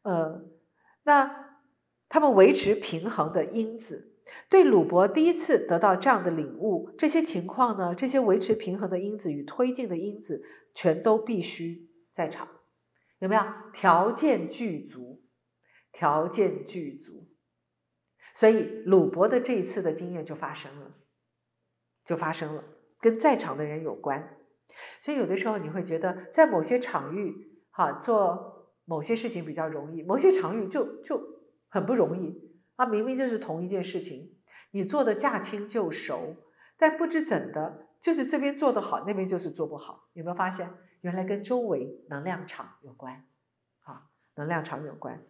[0.00, 0.46] 呃，
[1.02, 1.58] 那
[2.08, 4.14] 他们维持平衡的因子，
[4.48, 10.42] 对鲁伯第一次得到这样的领悟，这些情况呢，这些维持平衡的因子与推进的因子，
[10.74, 12.48] 全都必须在场，
[13.18, 13.42] 有没有？
[13.74, 15.22] 条件具足，
[15.92, 17.28] 条件具足，
[18.34, 20.96] 所以鲁伯的这一次的经验就发生了。
[22.02, 22.64] 就发生了，
[22.98, 24.36] 跟在场的人有关，
[25.00, 31.20] 所以有的时候你会觉得，在某些场域，哈，做某些事情比较容易，某些场域就就
[31.68, 32.86] 很不容易啊。
[32.86, 34.40] 明明就是同一件事情，
[34.72, 36.34] 你做的驾轻就熟，
[36.78, 40.08] 但不知怎的，就是这边做得好，那边就是做不好。
[40.14, 40.68] 有没有发现？
[41.02, 43.24] 原来跟周围能量场有关，
[43.82, 45.22] 啊，能量场有关。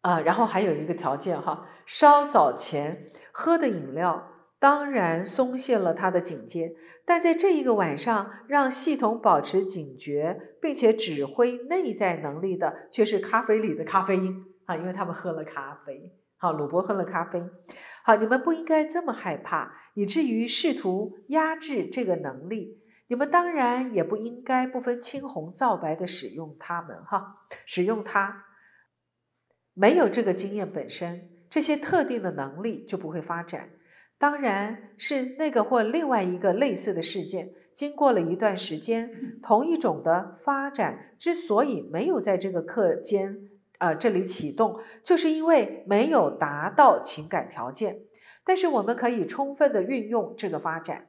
[0.00, 6.74] 啊，然后还有一个条件哈，稍早前喝的饮料当然松懈了他的警戒，
[7.04, 16.14] 但在这一个晚上让系统保持警觉，并且指挥内在能力的却是咖啡里的咖啡因啊，因为他们喝了咖啡。
[16.36, 17.42] 好，鲁伯喝了咖啡。
[18.04, 22.78] 好，你们不应该这么害怕，以至于试图压制这个能力。
[23.08, 28.44] 你们当然也不应该不分青红皂白的使用它们哈，使用它。
[29.78, 33.70] 没有这个经验本身，这些特定的能力就不会发展。
[34.18, 39.08] 当然是那个或另外一个类似的事件，经过了一段时间，
[39.40, 43.38] 同一种的发展之所以没有在这个课间，
[43.78, 48.00] 呃，这里启动，就是因为没有达到情感条件。
[48.44, 51.06] 但是我们可以充分的运用这个发展，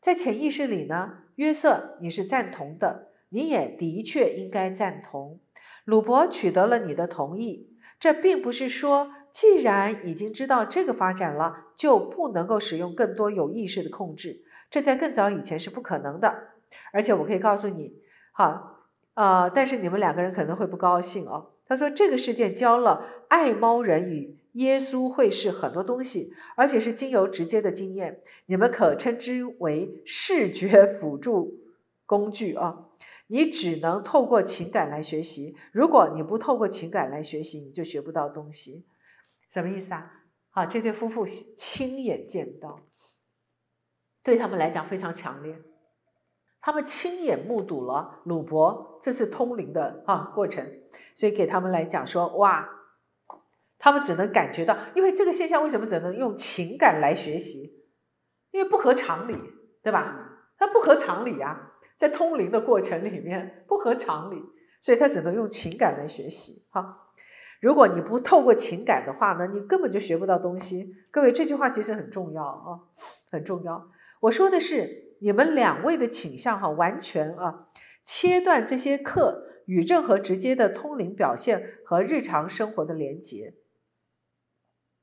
[0.00, 5.40] 在潜意识里呢，约瑟，你是赞同的，你也的确应该赞同。
[5.84, 7.75] 鲁伯取得了你的同意。
[7.98, 14.42] 这并不是说，既然已经知道这个发展了，就不能够使用更多有意识的控制。
[14.70, 16.48] 这在更早以前是不可能的。
[16.92, 17.94] 而且我可以告诉你，
[18.32, 18.80] 好，
[19.14, 21.52] 呃，但是你们两个人可能会不高兴哦。
[21.66, 28.20] 他说，这个事件教了爱猫人与耶稣会是很多东西，而且是经由直接的经验。
[28.46, 31.60] 你们可称之为视觉辅助
[32.04, 32.85] 工具啊。
[33.28, 35.56] 你只能透过情感来学习。
[35.72, 38.86] 如果你不透过情感来学习，你就学不到东西。
[39.48, 40.12] 什么意思啊？
[40.50, 42.80] 啊，这对夫妇亲眼见到，
[44.22, 45.60] 对他们来讲非常强烈。
[46.60, 50.66] 他们亲眼目睹了鲁伯这次通灵的啊过程，
[51.14, 52.68] 所以给他们来讲说，哇，
[53.78, 57.84] 他们只能感觉到，因为这个现象为什么只能用情感来学习？
[58.50, 59.36] 因为不合常理，
[59.82, 60.42] 对吧？
[60.56, 61.72] 它不合常理呀。
[61.96, 64.42] 在通灵的过程里面不合常理，
[64.80, 66.66] 所以他只能用情感来学习。
[66.70, 67.10] 哈，
[67.60, 70.94] 如果你不透过情感的话呢，你根本就学不到东西。
[71.10, 72.80] 各位，这句话其实很重要啊，
[73.30, 73.90] 很重要。
[74.20, 77.68] 我说的是你们两位的倾向哈，完全啊
[78.04, 83.54] 切断这些课与任何直接的通灵表现和日常生活的连接。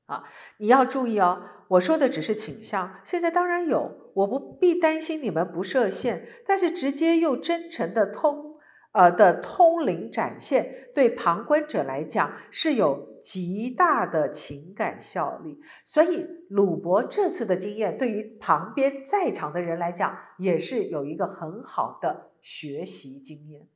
[0.06, 0.24] 啊，
[0.58, 8.54] 你要注意哦，我说的只是倾向，现在当然有，我不必担心你们不设限，但是直接又真诚的通，
[8.92, 23.68] 呃的通灵展现，对旁观者来讲是有极大的情感效力，所以鲁伯这次的经验对于旁边在场的人来讲，也是有一个很好的学习经验，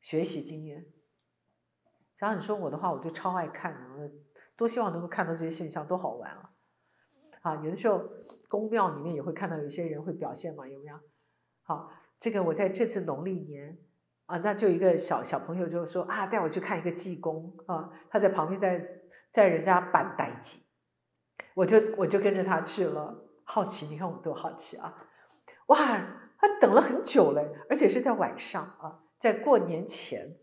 [0.00, 0.86] 学习经验。
[2.16, 3.76] 只要你说我的话，我就超爱看
[4.56, 6.50] 多希望能够看到这些现象，多好玩啊！
[7.42, 8.02] 啊，有的时候
[8.48, 10.96] 宫庙里面也会看到有些人会表现嘛，有没有？
[11.62, 13.76] 好，这个我在这次农历年
[14.26, 18.86] 啊，那就一个小小朋友就说啊，带我去看一个济公啊，他在旁边在
[19.30, 20.62] 在人家板待机，
[21.54, 24.94] 我就我就跟着他去了，好奇，你看我多好奇啊！
[25.66, 25.76] 哇，
[26.38, 30.36] 他等了很久嘞，而且是在晚上啊，在过年前，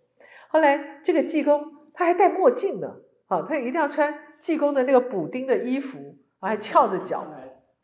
[0.49, 2.97] 后来这个济公他还戴墨镜呢，
[3.27, 7.25] 啊，他一定要穿济公的那个补丁的衣服，还翘着脚，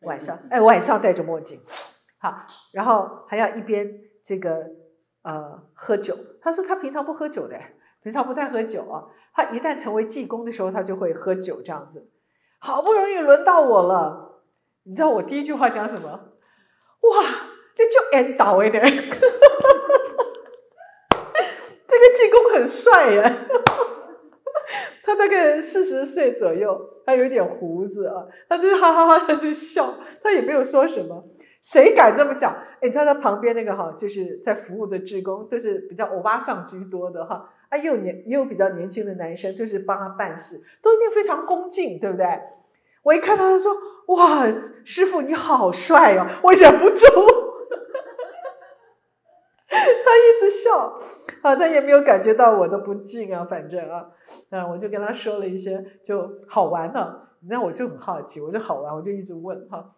[0.02, 1.60] 晚上哎晚上戴着墨镜，
[2.18, 4.66] 好，然后还要一边这个
[5.22, 6.16] 呃喝酒。
[6.40, 7.58] 他说他平常不喝酒的，
[8.02, 9.04] 平常不太喝酒啊。
[9.34, 12.10] 他一旦成为济公的时候，他就会喝酒这样子。
[12.58, 14.42] 好不容易轮到我了，
[14.84, 16.08] 你知道我第一句话讲什么？
[16.08, 17.24] 哇，
[17.78, 18.80] 那就 end 倒哎的，
[21.86, 23.22] 这个济公很帅耶，
[25.10, 31.24] 他大概四十岁左右，他有点胡子啊，他就哈哈哈，他就笑，他也没有说什么。
[31.60, 32.52] 谁敢这么讲？
[32.80, 37.50] 哎，你知道他旁边那个哈，就是在服务的职工，都是比较欧巴桑居多的哈。
[37.70, 42.24] 啊，也有年也有比较年轻的男生，就是帮他办事，都一定非常恭敬，对不对？
[43.02, 43.76] 我一看到他说
[44.14, 44.44] ：“哇，
[44.84, 47.04] 师傅你好帅哦！”我忍不住，
[49.68, 50.96] 他一直笑，
[51.42, 54.06] 啊，他也没有感觉到我的不敬啊，反正啊，
[54.50, 59.96] 啊，我就跟他说了一些就好玩的，那我就很好奇，我就好玩，我就一直问哈。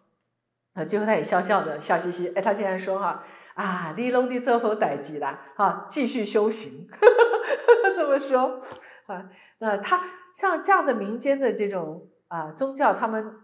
[0.73, 2.29] 啊，最后他也笑笑的，笑嘻嘻。
[2.29, 3.23] 哎，他竟然说哈
[3.55, 6.87] 啊，你弄的这后代际啦，哈，继续修行，
[7.95, 8.59] 这么说
[9.05, 9.29] 啊。
[9.59, 10.01] 那他
[10.35, 13.35] 像这样的民间的这种啊宗教，他们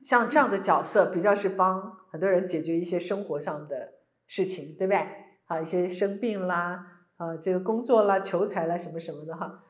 [0.00, 3.92] 像这样的角色，比较是帮很多人解决一些生活上的
[4.26, 5.06] 事情，对不对？
[5.46, 9.62] 啊，一些生病啦，啊，这个工作啦、求财啦什么什么的哈。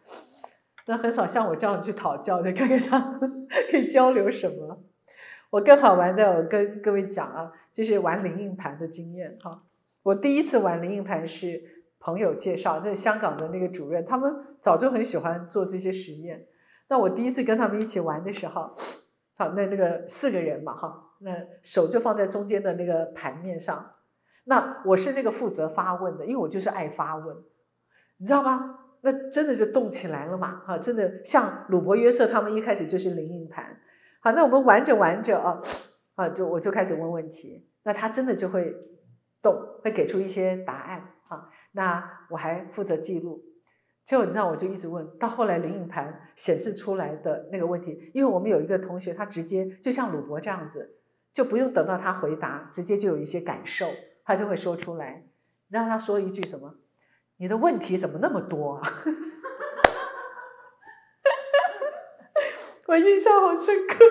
[0.86, 3.20] 那很少像我这样去讨教的，看看他
[3.70, 4.84] 可以交流什么。
[5.50, 9.62] 我更好玩的，我跟各位讲啊，就是玩灵应盘的经验哈。
[10.02, 11.62] 我第一次玩灵应盘是
[11.98, 14.30] 朋友介绍，在香港的那个主任，他们
[14.60, 16.46] 早就很喜欢做这些实验。
[16.88, 18.74] 那我第一次跟他们一起玩的时候，
[19.38, 21.30] 好，那那个四个人嘛哈，那
[21.62, 23.90] 手就放在中间的那个盘面上，
[24.48, 27.36] 那我是那个负责发问的，因为我就是爱发问，
[28.16, 28.78] 你知道吗？
[29.02, 33.78] 那真的就动起来了嘛，哈，真的像鲁伯约瑟他们一开始就是灵应盘。
[34.20, 35.60] 好，那我们玩着玩着啊，
[36.16, 38.74] 啊，就我就开始问问题，那他真的就会
[39.40, 41.48] 动，会给出一些答案啊。
[41.72, 43.40] 那我还负责记录，
[44.04, 50.98] 结果你知道，我就一直问，到后来灵应盘显示出来的那个问题，因为我们有一个同学，他直接就像鲁博这样子，
[51.32, 53.86] 就不用等到他回答，直接就有一些感受，
[54.28, 55.24] 他就会说出来。
[55.68, 56.74] 你知道他说一句什么？
[57.38, 58.82] 你的问题怎么那么多啊？
[62.88, 64.04] 我印象好深刻，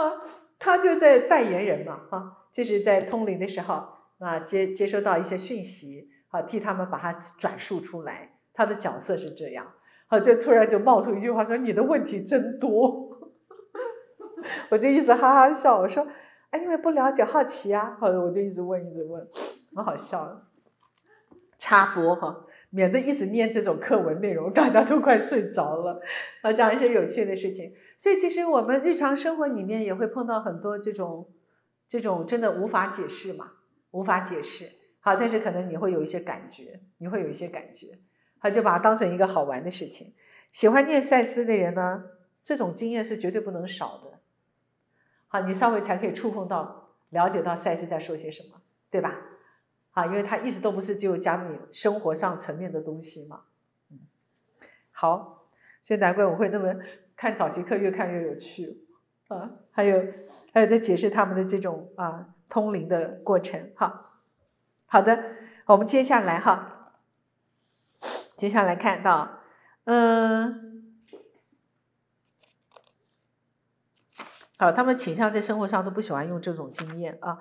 [0.00, 0.22] 啊，
[0.60, 3.88] 他就在代言人嘛，哈，就是在通灵的时候
[4.20, 9.72] 啊，接接收到一些讯息，啊，替他们把它转述出来，他的角色是这样，
[10.06, 13.18] 啊，就突然就冒出一句话说：“你的问题真多。”
[14.70, 16.06] 我就一直哈哈笑，我说
[16.50, 19.26] ：“哎，因为不了解，好奇啊。”好，我就一直问，一直问，
[19.74, 20.46] 很好笑。
[21.58, 22.46] 插播哈。
[22.72, 26.00] 免得一直念这种课文内容，大家都快睡着了。
[26.42, 27.74] 啊，讲一些有趣的事情。
[27.98, 31.28] 所以其实我们日常生活里面也会碰到很多这种，
[31.88, 33.54] 这种真的无法解释嘛，
[33.90, 34.66] 无法解释。
[35.00, 37.98] 好，但是可能你会有一些感觉，你会有一些感觉，
[38.40, 40.14] 他就把它当成一个好玩的事情。
[40.52, 42.04] 喜欢念赛斯的人呢，
[42.40, 44.19] 这种经验是绝对不能少的。
[45.32, 48.60] 好，你稍微才可以触碰到、了解到赛斯在说些什么，
[48.90, 49.16] 对吧？
[49.92, 53.42] 啊，因为它一直都不是只有讲你生活上层面的东西嘛，
[53.90, 53.98] 嗯，
[54.90, 55.46] 好，
[55.82, 56.74] 所以难怪我会那么
[57.16, 58.84] 看早期课越看越有趣
[59.28, 60.04] 啊，还有
[60.52, 64.12] 还有在解释他们的这种啊通灵的过程哈，
[64.86, 66.92] 好的，我们接下来哈，
[68.36, 69.40] 接下来看到，
[69.84, 70.69] 嗯，
[74.60, 77.38] 好，他们倾向在生活上都不喜欢用这种经验啊。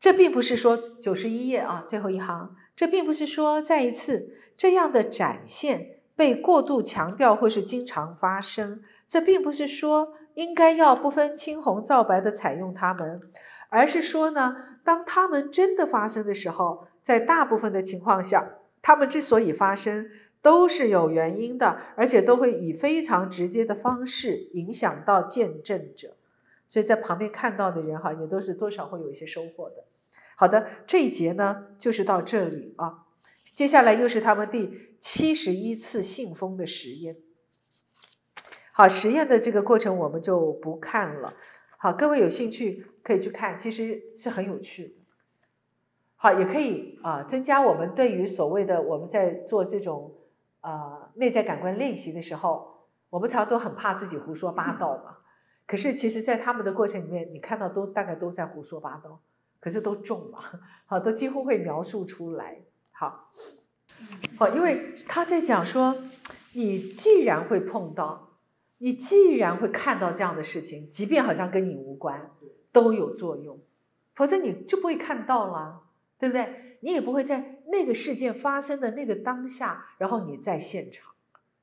[0.00, 2.56] 这并不是说九十一页啊，最后一行。
[2.74, 8.80] 这并不是说再一次这样的展现被过度强调或是经常发生。
[9.06, 13.20] 这并不是说应该要不分青红皂白的采用它们，
[13.68, 20.08] 而是说呢，当它们真的发生的时候，在大部分的情况下，它们之所以发生
[20.40, 26.14] 都是有原因的，而且都会以非常直接的方式影响到见证者。
[26.68, 29.84] 所以在旁边看到的人哈，也都是多少会有一些收获的。
[30.36, 33.06] 好的，这一节呢就是到这里啊。
[33.44, 37.16] 接下来又是他们第七十一次信封的实验。
[38.72, 41.34] 好，实验的这个过程我们就不看了。
[41.78, 44.98] 好，各位有兴趣可以去看，其实是很有趣。
[46.14, 50.14] 好，也可以啊，增加我们对于所谓的我们在做这种
[50.60, 55.16] 啊内在感官练习的时候，我们常常都很怕自己胡说八道嘛。
[55.68, 59.20] 可是其实，在他们的过程里面，你看到都大概都在胡说八道。
[59.60, 62.60] 可是都中了， 好，都几乎会描述出来。
[62.92, 63.32] 好，
[64.38, 65.96] 好，因为他在讲说，
[66.52, 68.38] 你既然会碰到，
[68.78, 72.30] 你既然会看到这样的事情，即便好像跟你无关，
[72.70, 73.58] 都有作用，
[74.14, 75.82] 否则你就不会看到了，
[76.20, 76.78] 对不对？
[76.80, 81.12] 你也不会在那个事件发生的那个当下，然后你在现场，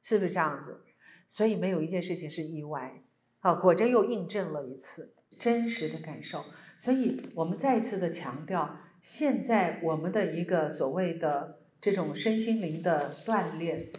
[0.04, 0.82] 是不是这样子？
[1.30, 3.02] 所以没有一件事情是意外，
[3.46, 6.44] 啊，果真又印证了一次真实的感受。
[6.76, 13.92] 所以我们再一次的强调，现在我们的一个所谓的这种身心灵的锻炼，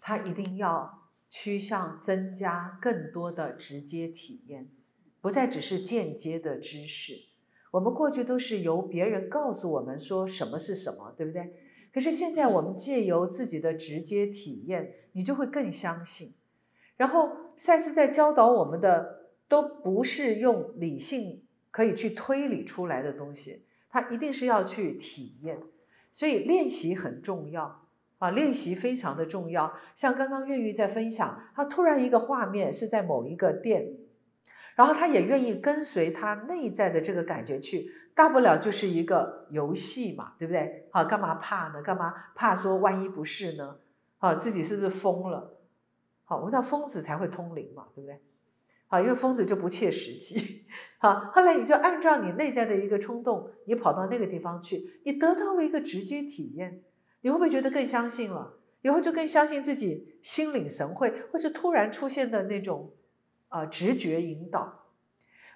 [0.00, 4.70] 它一定要趋向增加更多的直接体验，
[5.20, 7.12] 不再只是间接的知识。
[7.72, 11.52] 我们过去都是由别人告诉我们说什么是什么，对不对？
[11.92, 16.32] 可是现在我们借由自己的直接体验，你就会更相信。
[16.96, 25.60] 然后赛斯在教导我们的，都不是用理性可以去推理出来的东西，他一定是要去体验。
[26.12, 27.82] 所以练习很重要
[28.18, 29.74] 啊，练习非常的重要。
[29.94, 33.92] 像刚刚月玉在分享，他突然一个画面是在某一个店。
[34.74, 40.86] 然后他也愿意跟随他内在的这个感觉去，大不了就是一个游戏嘛，对不对？
[40.92, 41.82] 好，干嘛怕呢？
[41.82, 43.76] 干嘛怕说万一不是呢？
[44.18, 45.57] 好，自己是不是疯了？
[46.28, 48.20] 好，我们道疯子才会通灵嘛，对不对？
[48.86, 50.66] 好，因为疯子就不切实际。
[51.00, 56.82] 好，后来你就按照你内在的一个冲动，你跑到那个地方去，你得到了一个直接体验，
[57.22, 58.58] 你会不会觉得更相信了？
[58.82, 62.92] 以后就更相信自己心领神会，或是突然出现的那种。
[63.50, 64.84] 啊，直觉引导。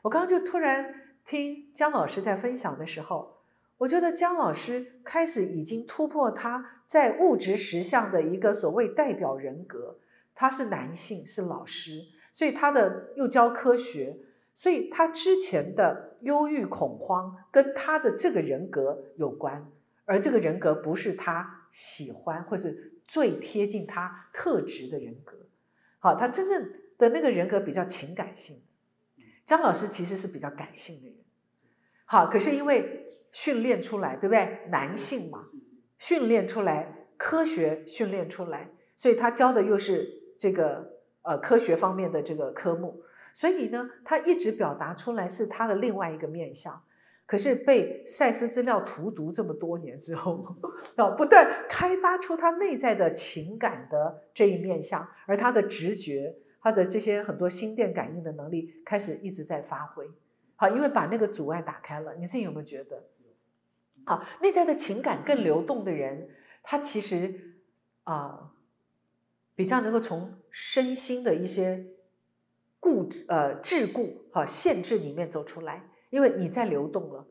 [0.00, 0.94] 我刚刚就突然
[1.26, 3.42] 听姜老师在分享的时候，
[3.76, 9.98] 我觉得姜老师开始已经突破他在物质实相的一个所谓代表人格。
[10.34, 14.18] 他是男性，是老师，所以他的又教科学，
[14.54, 19.70] 所以他之前的忧郁恐慌跟他的这个人格有关，
[20.04, 25.36] 而这个人格不是他喜欢或是最贴近他特质的人格。
[25.98, 26.72] 好，他真正。
[26.98, 28.62] 的那个人格比较情感性，
[29.44, 31.16] 张老师其实是比较感性的人。
[32.04, 34.60] 好，可是因为训练出来，对不对？
[34.68, 35.48] 男性嘛，
[35.98, 40.84] 训练出来，科学训练出来，所以他教的又是这个
[41.22, 43.00] 呃科学方面的这个科目，
[43.32, 46.82] 所以呢，他一直表达出来是他的另外一个面相。
[47.26, 50.44] 可是被赛斯资料荼毒这么多年之后，
[50.96, 56.34] 啊，不断开发出他内在的情感的这一面相，而他的直觉。
[56.64, 60.08] 他的这些很多心电感应的能力开始一直在发挥，
[60.54, 62.14] 好，因为把那个阻碍打开了。
[62.14, 63.02] 你自己有没有觉得？
[64.04, 66.28] 好，内在的情感更流动的人，
[66.62, 67.34] 他其实
[68.04, 68.52] 啊，
[69.54, 71.86] 比较能够从身心的一些
[72.80, 77.26] 固执呃桎梏哈限制里面走出来，因为你在流动了，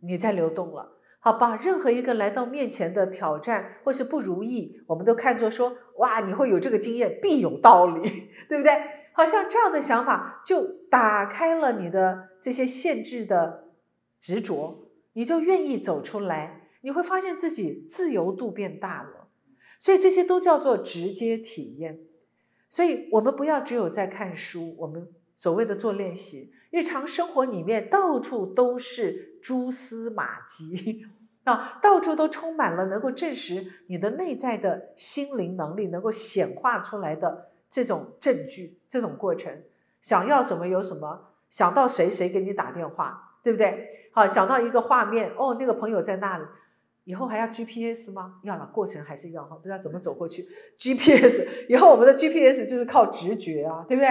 [0.00, 0.92] 你在流动了。
[1.20, 8.72] 好，把任何一个来到面前的挑战或是不如意，我们都看作说，哇，你会有这个经验，必有道理， 对不对？
[9.12, 13.70] 好像这样的想法就打开了你的这些限制的
[14.20, 19.25] 执着，你就愿意走出来，你会发现自己自由度变大了。
[19.78, 22.00] 所以这些都叫做直接体验。
[22.68, 31.06] 所以我们不要只有在看书，我们所谓的做练习，日常生活里面到处都是蛛丝马迹。
[31.44, 39.62] 啊，到处都充满了能够证实你的内在的心灵能力能够显化出来的这种证据，这种过程。
[40.00, 44.10] 想要什么有什么，想到谁谁给你打电话，对不对？
[44.12, 46.44] 好，想到一个画面，哦，那个朋友在那里，
[47.06, 48.40] 以后还要 GPS 吗？
[48.42, 50.46] 要了，过程还是要哈，不知道怎么走过去。
[50.76, 54.08] GPS 以后我们的 GPS 就是靠直觉啊，对不对？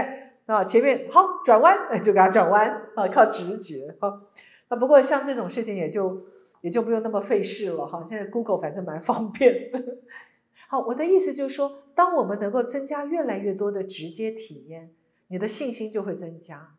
[0.48, 4.24] 啊，前面好转弯，就给他转弯啊，靠直觉哈。
[4.70, 6.26] 那，不过像这种事情也就。
[6.62, 9.70] 也就不用那么费事了哈，现在 Google 反正蛮方便。
[10.68, 14.90] 好，我的意思就是说，当我们能够增加越来越多的直接体验，
[15.28, 16.76] 你的信心就会增加，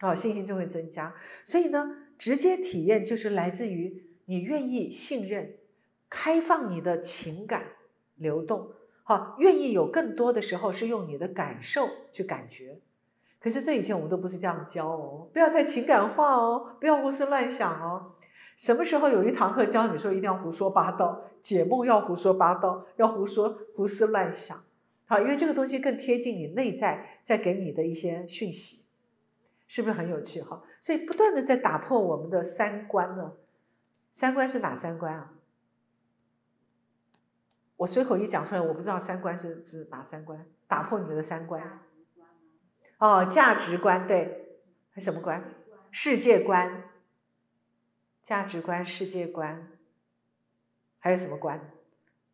[0.00, 1.14] 啊，信心就会增加。
[1.42, 5.54] 所以呢，直接体验就是来自于你愿意信任、
[6.10, 7.64] 开放你的情感
[8.16, 8.72] 流动，
[9.04, 12.80] 好，愿意有更多的时候是用你的感受去感觉。
[13.40, 18.12] 可是这以前我们都不是这样教哦，不要太情感化哦，不要胡思乱想哦。
[18.56, 24.62] 什么时候有一堂课教你说一定要胡说八道，解梦要胡说八道，要胡说胡思乱想，
[25.06, 28.84] 好，因为这个东西更贴近你内在在给你的一些讯息，
[29.66, 30.62] 是不是很有趣哈？
[30.82, 33.32] 所以不断的在打破我们的三观呢。
[34.12, 35.32] 三观是哪三观啊？
[37.80, 40.44] 我随口一讲出来，我不知道三观是指哪三观？
[40.68, 41.80] 打破你的三观。
[42.98, 44.60] 哦，价值观对，
[44.98, 45.42] 什么观？
[45.90, 46.84] 世界观。
[48.22, 49.66] 价值观、世界观，
[50.98, 51.58] 还有什么观？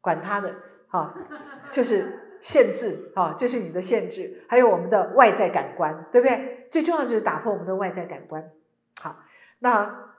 [0.01, 0.53] 管他的，
[0.89, 1.15] 哈，
[1.71, 6.67] 就是限制好，这是你的限制，还有我们的外在感官，对不对？
[6.73, 8.51] 最重要就是打破我们的外在感官。
[9.01, 9.23] 好，
[9.61, 10.13] 那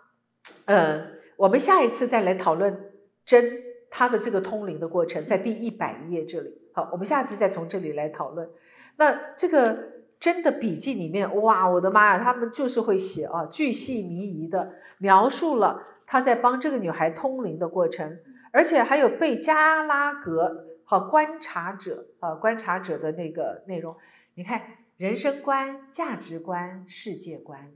[0.64, 1.06] 呃，
[1.36, 2.94] 我们下一次再来讨论
[3.26, 6.54] 真他的这个通灵的过程，在第一百页这里。
[6.74, 8.50] 好，我们下次再从这里来讨论。
[8.98, 9.78] 那这个
[10.20, 18.20] 真的笔记里面，哇，我的妈呀，他们就是会写啊，巨细靡遗的描述了他在帮这个女孩通灵的过程，
[18.52, 23.96] 而且还有被加拉格好观察者啊观察者的那个内容。
[24.36, 24.62] 你看，
[24.98, 27.72] 人生观、价值观、世界观。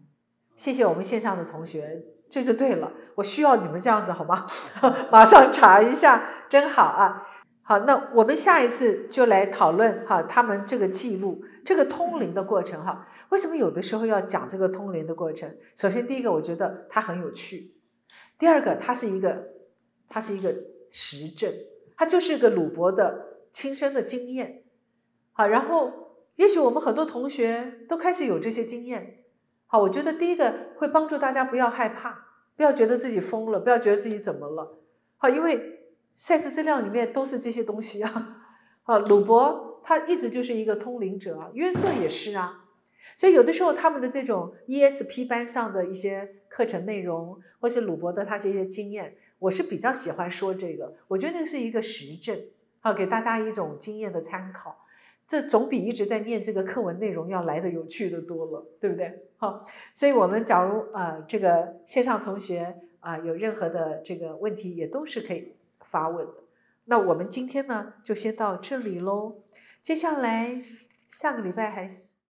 [0.55, 2.89] 谢谢我们线上的同学，这就对了。
[3.15, 4.45] 我需要你们这样子，好吗？
[5.11, 7.27] 马上查一下，真好啊。
[7.61, 13.05] 好，那我们下一次就来讨论哈，他们这个记录这个通灵的过程哈。
[13.29, 15.53] 为什么有的时候要讲这个通灵的过程？
[15.75, 17.73] 首先，第一个，我觉得它很有趣；
[18.39, 19.49] 第二个，它是一个，
[20.09, 20.55] 它是一个
[20.89, 21.53] 实证，
[21.97, 24.63] 它就是个鲁伯的亲身的经验。
[25.33, 29.20] 好，然后也许我们很多同学都开始有这些经验。
[29.71, 32.25] 好，我觉得第一个会帮助大家不要害怕，
[32.57, 34.77] 不要觉得自己疯了，不要觉得自己怎么了。
[35.17, 35.79] 好，因为。
[36.17, 38.45] 赛事资料里面都是这些东西啊，
[38.83, 42.65] 啊，鲁伯他一直就是一个通灵者啊，约瑟也是啊，
[43.15, 52.39] 所以有的时候他们的这种 ESP 班上的一些课程内容，或是鲁伯的他这些经验，我是比较喜欢说这个，我觉得那个是一个实证
[52.81, 54.85] 啊，给大家一种经验的参考，
[55.27, 59.27] 这总比一直在念这个课文内容要来的有趣的多了，对不对？
[59.37, 65.55] 好，所以我们假如啊，这个线上同学啊有任何的这个问题，也都是可以。
[65.91, 66.35] 发问的，
[66.85, 69.43] 那我们今天呢就先到这里喽。
[69.81, 70.63] 接下来
[71.09, 72.10] 下个礼拜还是。